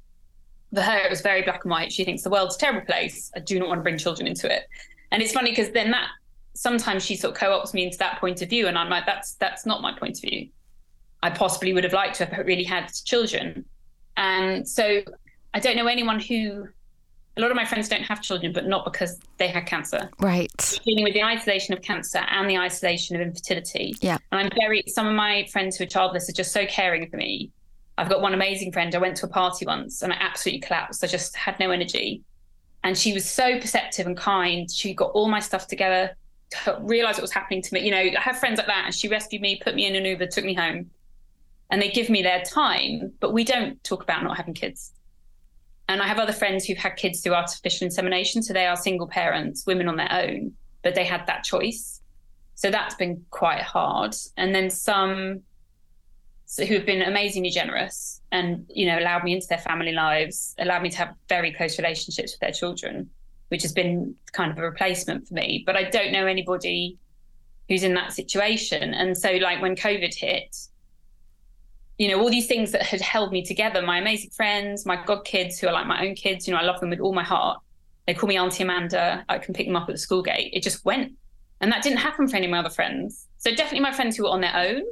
[0.74, 3.30] for her it was very black and white she thinks the world's a terrible place
[3.36, 4.68] i do not want to bring children into it
[5.12, 6.08] and it's funny because then that
[6.54, 9.34] sometimes she sort of co-opts me into that point of view and i'm like that's
[9.34, 10.48] that's not my point of view
[11.22, 13.64] i possibly would have liked to have really had children
[14.16, 15.02] and so
[15.54, 16.66] i don't know anyone who
[17.36, 20.08] a lot of my friends don't have children, but not because they had cancer.
[20.18, 20.80] Right.
[20.84, 23.94] Dealing with the isolation of cancer and the isolation of infertility.
[24.00, 24.16] Yeah.
[24.32, 27.18] And I'm very, some of my friends who are childless are just so caring for
[27.18, 27.50] me.
[27.98, 28.94] I've got one amazing friend.
[28.94, 31.02] I went to a party once and I absolutely collapsed.
[31.02, 32.22] I just had no energy.
[32.84, 34.70] And she was so perceptive and kind.
[34.70, 36.14] She got all my stuff together,
[36.80, 37.80] realized what was happening to me.
[37.80, 38.84] You know, I have friends like that.
[38.86, 40.90] And she rescued me, put me in an Uber, took me home.
[41.70, 44.92] And they give me their time, but we don't talk about not having kids.
[45.88, 48.42] And I have other friends who've had kids through artificial insemination.
[48.42, 52.00] So they are single parents, women on their own, but they had that choice.
[52.54, 54.14] So that's been quite hard.
[54.36, 55.42] And then some
[56.58, 60.82] who have been amazingly generous and, you know, allowed me into their family lives, allowed
[60.82, 63.10] me to have very close relationships with their children,
[63.48, 65.62] which has been kind of a replacement for me.
[65.66, 66.98] But I don't know anybody
[67.68, 68.94] who's in that situation.
[68.94, 70.56] And so, like, when COVID hit,
[71.98, 75.24] you know, all these things that had held me together, my amazing friends, my god
[75.24, 77.24] kids who are like my own kids, you know, I love them with all my
[77.24, 77.60] heart.
[78.06, 79.24] They call me Auntie Amanda.
[79.28, 80.50] I can pick them up at the school gate.
[80.52, 81.12] It just went.
[81.60, 83.26] And that didn't happen for any of my other friends.
[83.38, 84.82] So definitely my friends who were on their own,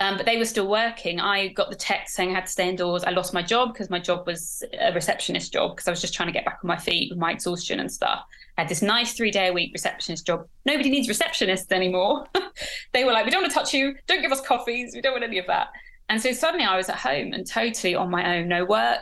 [0.00, 1.20] um, but they were still working.
[1.20, 3.04] I got the text saying I had to stay indoors.
[3.04, 6.14] I lost my job because my job was a receptionist job because I was just
[6.14, 8.24] trying to get back on my feet with my exhaustion and stuff.
[8.56, 10.46] I had this nice three day a week receptionist job.
[10.64, 12.26] Nobody needs receptionists anymore.
[12.92, 13.94] they were like, we don't want to touch you.
[14.06, 14.94] Don't give us coffees.
[14.94, 15.68] We don't want any of that.
[16.08, 19.00] And so suddenly I was at home and totally on my own, no work,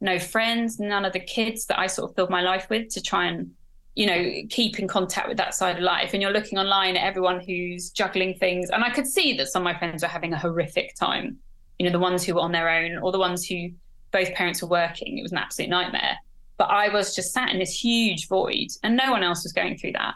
[0.00, 3.02] no friends, none of the kids that I sort of filled my life with to
[3.02, 3.50] try and,
[3.98, 6.10] you know, keep in contact with that side of life.
[6.12, 8.70] And you're looking online at everyone who's juggling things.
[8.70, 11.36] And I could see that some of my friends were having a horrific time,
[11.80, 13.70] you know, the ones who were on their own or the ones who
[14.12, 15.18] both parents were working.
[15.18, 16.16] It was an absolute nightmare.
[16.58, 19.76] But I was just sat in this huge void and no one else was going
[19.76, 20.14] through that.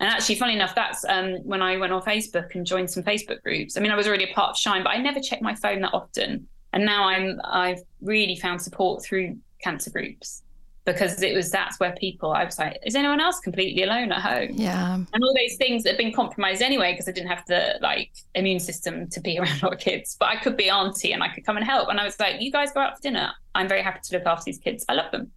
[0.00, 3.42] And actually, funny enough, that's um, when I went on Facebook and joined some Facebook
[3.42, 3.78] groups.
[3.78, 5.80] I mean, I was already a part of Shine, but I never checked my phone
[5.80, 6.46] that often.
[6.74, 10.42] And now I'm I've really found support through cancer groups
[10.92, 14.22] because it was that's where people I was like, is anyone else completely alone at
[14.22, 14.50] home?
[14.52, 14.94] Yeah.
[14.94, 18.10] And all those things that have been compromised anyway because I didn't have the like
[18.34, 20.16] immune system to be around of kids.
[20.18, 21.88] But I could be auntie and I could come and help.
[21.90, 23.30] And I was like, you guys go out for dinner.
[23.54, 24.84] I'm very happy to look after these kids.
[24.88, 25.30] I love them.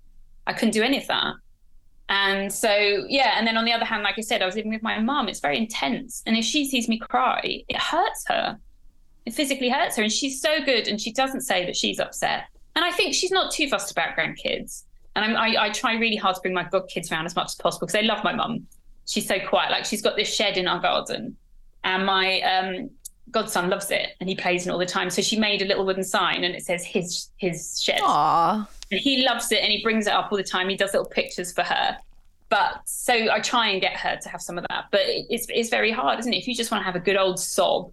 [0.48, 1.34] I couldn't do any of that.
[2.08, 3.36] And so, yeah.
[3.38, 5.28] And then on the other hand, like I said, I was living with my mum.
[5.28, 6.24] It's very intense.
[6.26, 8.58] And if she sees me cry, it hurts her.
[9.26, 10.04] It physically hurts her.
[10.04, 10.88] And she's so good.
[10.88, 12.46] And she doesn't say that she's upset.
[12.76, 14.84] And I think she's not too fussed about grandkids.
[15.16, 17.56] And I'm, I, I try really hard to bring my godkids around as much as
[17.56, 18.68] possible because they love my mum.
[19.06, 19.72] She's so quiet.
[19.72, 21.36] Like she's got this shed in our garden.
[21.84, 22.90] And my um,
[23.32, 25.10] godson loves it and he plays in it all the time.
[25.10, 28.00] So she made a little wooden sign and it says his his shed.
[28.02, 28.68] Aww.
[28.92, 30.70] And he loves it and he brings it up all the time.
[30.70, 31.98] He does little pictures for her.
[32.50, 34.86] But so I try and get her to have some of that.
[34.92, 36.38] But it's it's very hard, isn't it?
[36.38, 37.92] If you just want to have a good old sob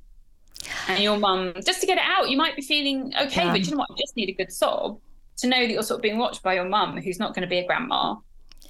[0.88, 3.52] and your mum just to get it out, you might be feeling okay, yeah.
[3.52, 3.90] but you know what?
[3.90, 5.00] I just need a good sob
[5.38, 7.48] to know that you're sort of being watched by your mum who's not going to
[7.48, 8.16] be a grandma.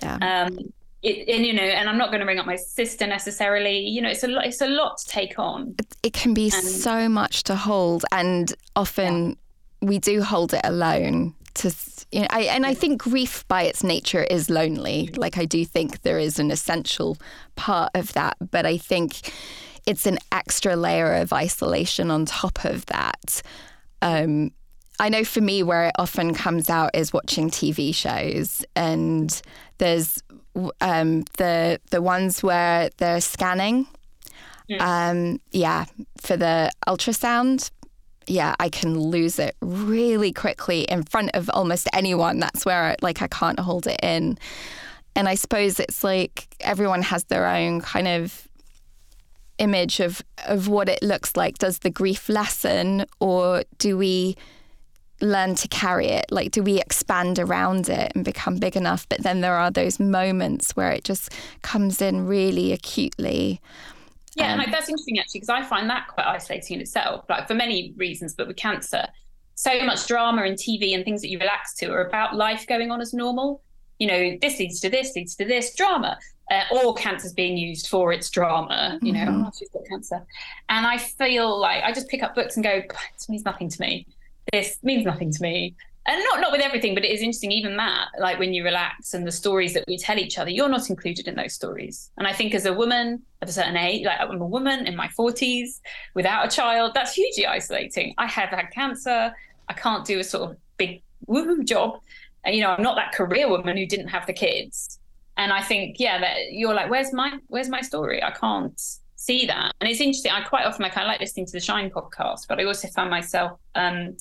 [0.02, 0.46] Yeah.
[0.46, 3.78] Um, it, and you know, and I'm not going to bring up my sister necessarily.
[3.78, 4.46] You know, it's a lot.
[4.46, 5.74] It's a lot to take on.
[5.78, 9.36] It, it can be and, so much to hold, and often
[9.80, 9.88] yeah.
[9.88, 11.34] we do hold it alone.
[11.54, 11.74] To
[12.10, 15.10] you know, I, and I think grief by its nature is lonely.
[15.16, 17.16] Like I do think there is an essential
[17.54, 19.32] part of that, but I think
[19.86, 23.40] it's an extra layer of isolation on top of that.
[24.02, 24.52] Um,
[24.99, 29.40] I know for me, where it often comes out is watching TV shows, and
[29.78, 30.22] there's
[30.80, 33.86] um, the the ones where they're scanning.
[34.70, 34.80] Mm.
[34.80, 35.86] Um, yeah,
[36.20, 37.70] for the ultrasound,
[38.26, 42.38] yeah, I can lose it really quickly in front of almost anyone.
[42.38, 44.38] That's where like I can't hold it in.
[45.16, 48.46] And I suppose it's like everyone has their own kind of
[49.59, 51.59] image of of what it looks like.
[51.59, 54.36] Does the grief lessen, or do we
[55.20, 56.26] learn to carry it?
[56.30, 59.08] Like, do we expand around it and become big enough?
[59.08, 63.60] But then there are those moments where it just comes in really acutely.
[64.34, 67.24] Yeah, Um, and like, that's interesting actually because I find that quite isolating in itself.
[67.28, 69.06] Like for many reasons, but with cancer,
[69.54, 72.90] so much drama and TV and things that you relax to are about life going
[72.92, 73.60] on as normal.
[73.98, 76.16] You know, this leads to this, leads to this drama,
[76.52, 79.00] uh, or cancer's being used for its drama.
[79.02, 79.46] You know, Mhm.
[79.48, 80.24] oh, she's got cancer,
[80.68, 82.80] and I feel like I just pick up books and go,
[83.14, 84.06] "This means nothing to me.
[84.53, 85.74] This means nothing to me."
[86.07, 87.53] And not not with everything, but it is interesting.
[87.53, 90.68] Even that, like when you relax and the stories that we tell each other, you're
[90.68, 92.11] not included in those stories.
[92.16, 94.96] And I think as a woman of a certain age, like I'm a woman in
[94.96, 95.80] my 40s
[96.14, 98.14] without a child, that's hugely isolating.
[98.16, 99.34] I have had cancer.
[99.68, 102.01] I can't do a sort of big woohoo job.
[102.44, 104.99] And, you know, I'm not that career woman who didn't have the kids.
[105.36, 108.22] And I think, yeah, that you're like, where's my where's my story?
[108.22, 108.80] I can't
[109.16, 109.74] see that.
[109.80, 110.32] And it's interesting.
[110.32, 112.88] I quite often I kind of like listening to the Shine podcast, but I also
[112.88, 114.16] find myself um,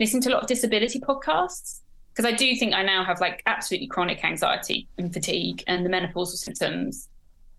[0.00, 1.80] listening to a lot of disability podcasts
[2.14, 5.90] because I do think I now have like absolutely chronic anxiety and fatigue and the
[5.90, 7.08] menopausal symptoms.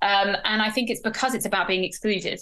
[0.01, 2.39] Um, and I think it's because it's about being excluded.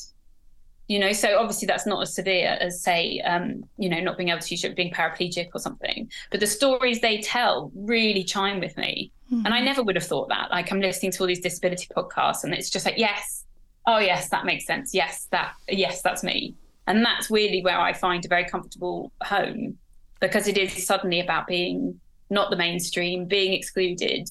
[0.88, 4.30] You know, so obviously that's not as severe as, say, um, you know, not being
[4.30, 6.12] able to use your being paraplegic or something.
[6.30, 9.12] But the stories they tell really chime with me.
[9.46, 10.52] And I never would have thought that.
[10.52, 13.46] Like I'm listening to all these disability podcasts, and it's just like, yes,
[13.88, 14.94] oh yes, that makes sense.
[14.94, 16.54] Yes, that yes, that's me.
[16.86, 19.80] And that's really where I find a very comfortable home
[20.24, 22.00] because it is suddenly about being
[22.30, 24.30] not the mainstream, being excluded.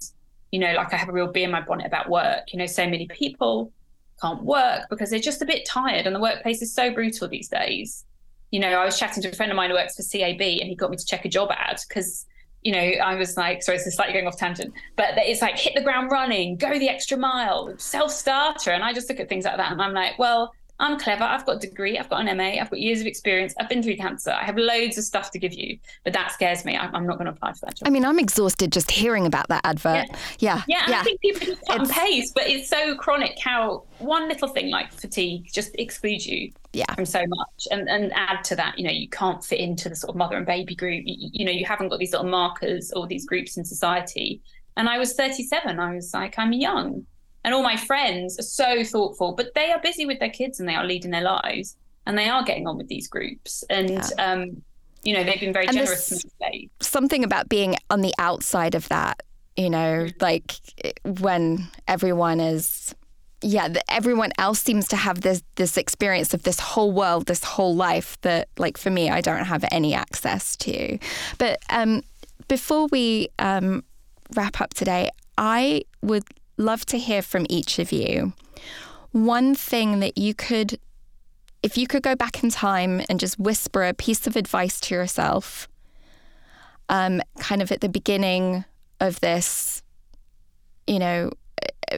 [0.50, 2.50] You know, like I have a real bee in my bonnet about work.
[2.50, 3.70] You know, so many people
[4.18, 7.48] can't work because they're just a bit tired and the workplace is so brutal these
[7.48, 8.06] days.
[8.52, 10.68] You know, I was chatting to a friend of mine who works for CAB and
[10.70, 12.24] he got me to check a job ad because,
[12.62, 15.74] you know, I was like, sorry, is slightly going off tangent, but it's like hit
[15.74, 18.70] the ground running, go the extra mile, self starter.
[18.70, 21.22] And I just look at things like that and I'm like, well, I'm clever.
[21.22, 21.96] I've got a degree.
[21.96, 22.60] I've got an MA.
[22.60, 23.54] I've got years of experience.
[23.58, 24.32] I've been through cancer.
[24.32, 26.76] I have loads of stuff to give you, but that scares me.
[26.76, 27.86] I'm, I'm not going to apply for that job.
[27.86, 30.08] I mean, I'm exhausted just hearing about that advert.
[30.40, 30.62] Yeah.
[30.66, 34.28] Yeah, and I think people just cut and paste, but it's so chronic how one
[34.28, 36.92] little thing like fatigue just excludes you Yeah.
[36.94, 37.68] from so much.
[37.70, 40.36] And and add to that, you know, you can't fit into the sort of mother
[40.36, 41.04] and baby group.
[41.06, 44.40] You, you know, you haven't got these little markers or these groups in society.
[44.76, 45.78] And I was 37.
[45.78, 47.06] I was like, I'm young.
[47.44, 50.68] And all my friends are so thoughtful, but they are busy with their kids and
[50.68, 51.76] they are leading their lives
[52.06, 53.64] and they are getting on with these groups.
[53.68, 54.62] And um,
[55.02, 56.24] you know, they've been very And generous.
[56.80, 59.22] Something about being on the outside of that,
[59.56, 60.54] you know, like
[61.04, 62.94] when everyone is.
[63.44, 67.74] Yeah, everyone else seems to have this this experience of this whole world, this whole
[67.74, 70.96] life that, like for me, I don't have any access to.
[71.38, 72.04] But um,
[72.46, 73.82] before we um,
[74.36, 76.22] wrap up today, I would
[76.56, 78.32] love to hear from each of you
[79.12, 80.78] one thing that you could,
[81.62, 84.94] if you could go back in time and just whisper a piece of advice to
[84.94, 85.68] yourself,
[86.88, 88.64] um, kind of at the beginning
[89.00, 89.82] of this,
[90.86, 91.30] you know,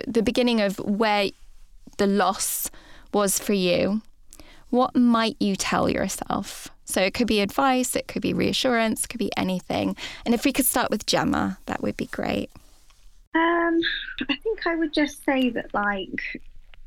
[0.07, 1.31] the beginning of where
[1.99, 2.71] the loss
[3.13, 4.03] was for you,
[4.71, 6.69] what might you tell yourself?
[6.85, 9.97] So it could be advice, it could be reassurance, it could be anything.
[10.27, 12.51] And if we could start with Gemma, that would be great.
[13.35, 13.81] Um,
[14.29, 16.43] I think I would just say that like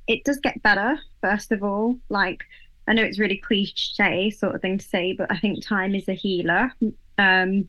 [0.07, 0.99] it does get better.
[1.21, 2.43] First of all, like
[2.87, 6.07] I know it's really cliche sort of thing to say, but I think time is
[6.07, 6.71] a healer.
[7.17, 7.67] Um,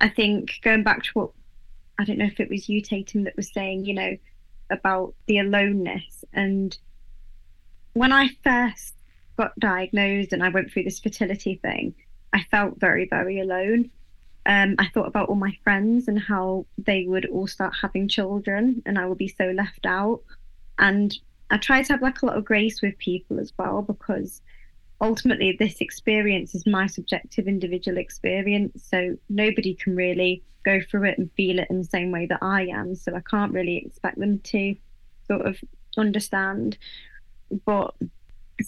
[0.00, 1.30] I think going back to what
[1.98, 4.16] I don't know if it was you, Tatum, that was saying, you know,
[4.70, 6.24] about the aloneness.
[6.32, 6.76] And
[7.92, 8.94] when I first
[9.36, 11.94] got diagnosed and I went through this fertility thing,
[12.32, 13.90] I felt very, very alone
[14.46, 18.82] um, I thought about all my friends and how they would all start having children
[18.86, 20.22] and I would be so left out.
[20.78, 21.16] And
[21.50, 24.40] I try to have like a lot of grace with people as well because
[25.00, 28.82] ultimately this experience is my subjective individual experience.
[28.90, 32.42] So nobody can really go through it and feel it in the same way that
[32.42, 32.94] I am.
[32.94, 34.74] So I can't really expect them to
[35.26, 35.58] sort of
[35.98, 36.78] understand.
[37.66, 37.94] But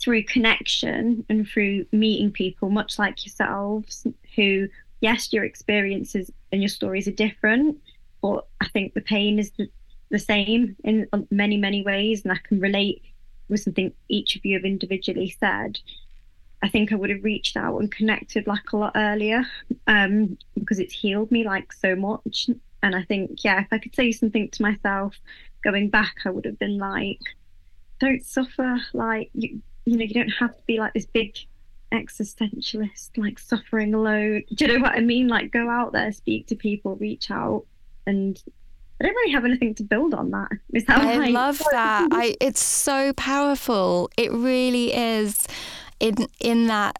[0.01, 4.69] through connection and through meeting people, much like yourselves, who
[5.03, 7.77] yes, your experiences and your stories are different,
[8.23, 9.69] but I think the pain is the,
[10.11, 12.23] the same in many, many ways.
[12.23, 13.03] And I can relate
[13.49, 15.79] with something each of you have individually said.
[16.63, 19.45] I think I would have reached out and connected like a lot earlier
[19.89, 22.49] um, because it's healed me like so much.
[22.85, 25.17] And I think, yeah, if I could say something to myself
[25.65, 27.19] going back, I would have been like,
[27.99, 28.81] don't suffer.
[28.93, 31.37] Like, you, you know, you don't have to be like this big
[31.93, 34.43] existentialist, like suffering alone.
[34.55, 35.29] Do you know what I mean?
[35.29, 37.65] Like, go out there, speak to people, reach out,
[38.07, 38.43] and
[39.01, 40.49] I don't really have anything to build on that.
[40.73, 42.09] Is that I love that.
[42.13, 44.11] I it's so powerful.
[44.17, 45.47] It really is
[45.99, 46.99] in in that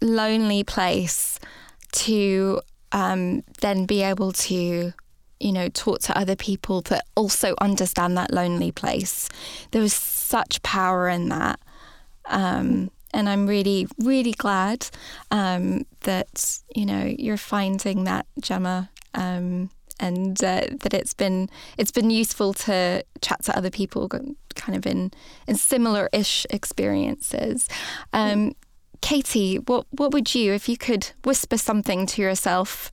[0.00, 1.40] lonely place
[1.92, 2.60] to
[2.92, 4.92] um, then be able to
[5.40, 9.28] you know talk to other people that also understand that lonely place.
[9.72, 11.58] There is such power in that.
[12.26, 14.88] Um, and I'm really, really glad
[15.30, 21.48] um, that you know you're finding that Gemma, um, and uh, that it's been
[21.78, 24.08] it's been useful to chat to other people,
[24.54, 25.10] kind of in
[25.46, 27.68] in similar-ish experiences.
[28.12, 28.54] Um,
[29.00, 32.90] Katy, what what would you, if you could whisper something to yourself?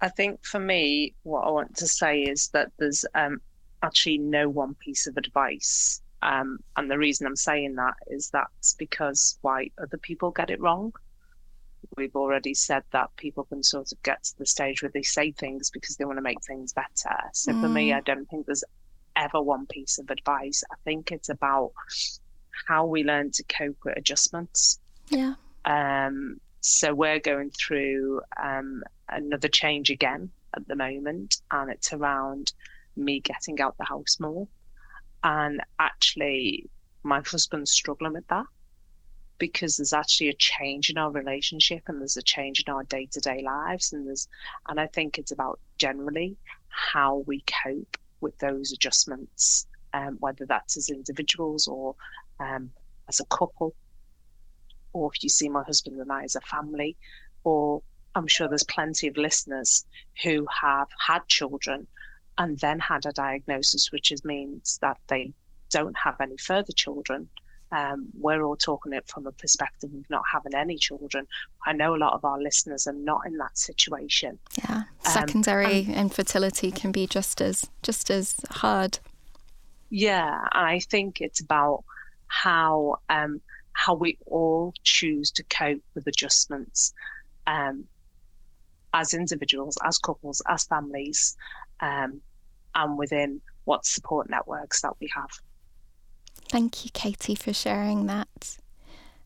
[0.00, 3.40] I think for me, what I want to say is that there's um,
[3.82, 8.74] actually no one piece of advice um, and the reason I'm saying that is that's
[8.74, 10.92] because why other people get it wrong.
[11.96, 15.32] We've already said that people can sort of get to the stage where they say
[15.32, 17.16] things because they want to make things better.
[17.32, 17.60] So mm.
[17.60, 17.96] for me, mm.
[17.96, 18.64] I don't think there's
[19.16, 20.62] ever one piece of advice.
[20.70, 21.72] I think it's about
[22.68, 24.78] how we learn to cope with adjustments.
[25.08, 25.34] Yeah.
[25.64, 32.52] Um, so we're going through um, another change again at the moment, and it's around
[32.96, 34.46] me getting out the house more.
[35.22, 36.68] And actually,
[37.02, 38.46] my husband's struggling with that
[39.38, 43.42] because there's actually a change in our relationship and there's a change in our day-to-day
[43.42, 43.92] lives.
[43.92, 44.28] And there's
[44.68, 46.36] and I think it's about generally
[46.68, 51.94] how we cope with those adjustments um, whether that's as individuals or
[52.38, 52.70] um,
[53.08, 53.74] as a couple
[54.92, 56.96] or if you see my husband and I as a family
[57.44, 57.82] or
[58.14, 59.84] I'm sure there's plenty of listeners
[60.22, 61.86] who have had children
[62.38, 65.32] and then had a diagnosis, which is, means that they
[65.70, 67.28] don't have any further children.
[67.72, 71.26] Um, we're all talking it from a perspective of not having any children.
[71.64, 74.38] I know a lot of our listeners are not in that situation.
[74.58, 78.98] Yeah, um, secondary um, infertility can be just as just as hard.
[79.90, 81.84] Yeah, and I think it's about
[82.26, 83.40] how um,
[83.72, 86.92] how we all choose to cope with adjustments
[87.46, 87.84] um,
[88.92, 91.36] as individuals, as couples, as families,
[91.80, 92.20] um,
[92.74, 95.30] and within what support networks that we have.
[96.48, 98.56] Thank you, Katy, for sharing that.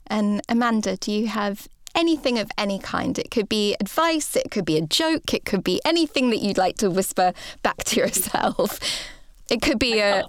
[0.07, 3.19] And Amanda, do you have anything of any kind?
[3.19, 6.59] It could be advice, it could be a joke, it could be anything that you'd
[6.59, 7.33] like to whisper
[7.63, 8.79] back to yourself.
[9.51, 10.25] It could be a.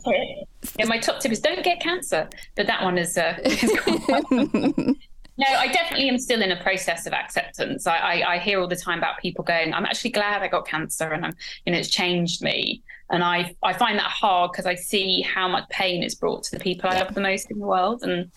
[0.77, 3.17] Yeah, my top tip is don't get cancer, but that one is.
[3.17, 3.37] Uh,
[5.37, 7.85] No, I definitely am still in a process of acceptance.
[7.87, 10.65] I, I, I, hear all the time about people going, "I'm actually glad I got
[10.65, 11.33] cancer, and I'm,
[11.65, 15.49] you know, it's changed me." And I, I find that hard because I see how
[15.49, 18.31] much pain it's brought to the people I love the most in the world, and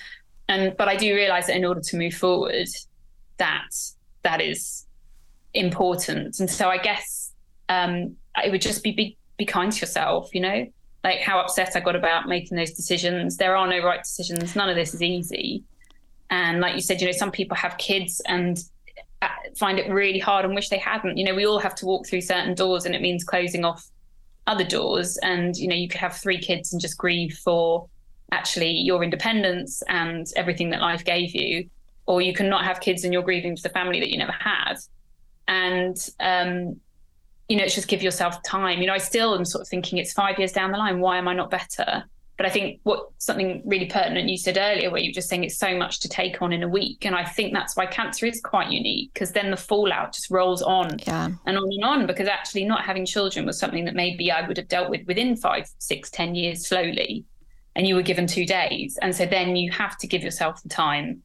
[0.49, 2.69] and but I do realise that in order to move forward,
[3.37, 3.71] that
[4.25, 4.85] that is
[5.55, 6.41] important.
[6.41, 7.33] And so I guess
[7.69, 10.67] um, it would just be, be be kind to yourself, you know,
[11.05, 13.37] like how upset I got about making those decisions.
[13.37, 14.57] There are no right decisions.
[14.57, 15.63] None of this is easy
[16.31, 18.63] and like you said, you know, some people have kids and
[19.23, 21.17] uh, find it really hard and wish they hadn't.
[21.17, 23.87] You know, we all have to walk through certain doors and it means closing off
[24.47, 25.17] other doors.
[25.19, 27.89] And, you know, you could have three kids and just grieve for
[28.31, 31.69] actually your independence and everything that life gave you.
[32.07, 34.33] Or you can not have kids and you're grieving for the family that you never
[34.33, 34.75] had.
[35.47, 36.81] And, um,
[37.49, 38.81] you know, it's just give yourself time.
[38.81, 41.01] You know, I still am sort of thinking it's five years down the line.
[41.01, 42.05] Why am I not better?
[42.39, 45.43] But I think what something really pertinent you said earlier, where you were just saying
[45.43, 47.05] it's so much to take on in a week.
[47.05, 50.63] And I think that's why cancer is quite unique because then the fallout just rolls
[50.63, 51.31] on yeah.
[51.47, 52.07] and on and on.
[52.07, 55.35] Because actually, not having children was something that maybe I would have dealt with within
[55.35, 57.25] five, six, ten years slowly.
[57.75, 58.97] And you were given two days.
[59.03, 61.25] And so then you have to give yourself the time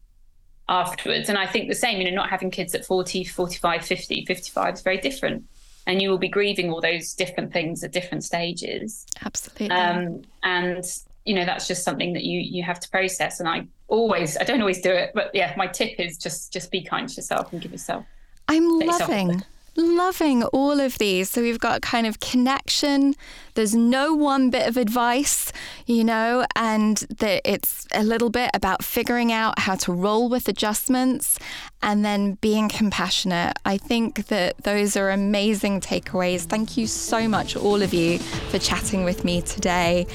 [0.68, 1.30] afterwards.
[1.30, 4.74] And I think the same, you know, not having kids at 40, 45, 50, 55
[4.74, 5.46] is very different
[5.86, 9.06] and you will be grieving all those different things at different stages.
[9.24, 9.70] Absolutely.
[9.72, 10.84] Um, and
[11.26, 13.40] you know that's just something that you you have to process.
[13.40, 16.72] And I always, I don't always do it, but yeah, my tip is just just
[16.72, 18.06] be kind to yourself and give yourself.
[18.48, 19.44] I'm loving
[19.76, 21.30] loving all of these.
[21.30, 23.16] So we've got kind of connection.
[23.56, 25.52] There's no one bit of advice,
[25.86, 30.48] you know, and that it's a little bit about figuring out how to roll with
[30.48, 31.40] adjustments
[31.84, 33.56] and then being compassionate.
[33.66, 36.46] I think that those are amazing takeaways.
[36.46, 38.18] Thank you so much, all of you,
[38.50, 40.08] for chatting with me today.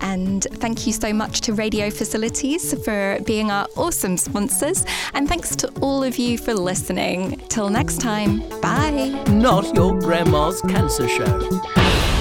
[0.00, 4.86] And thank you so much to Radio Facilities for being our awesome sponsors.
[5.12, 7.42] And thanks to all of you for listening.
[7.48, 9.24] Till next time, bye.
[9.28, 12.15] Not your grandma's cancer show.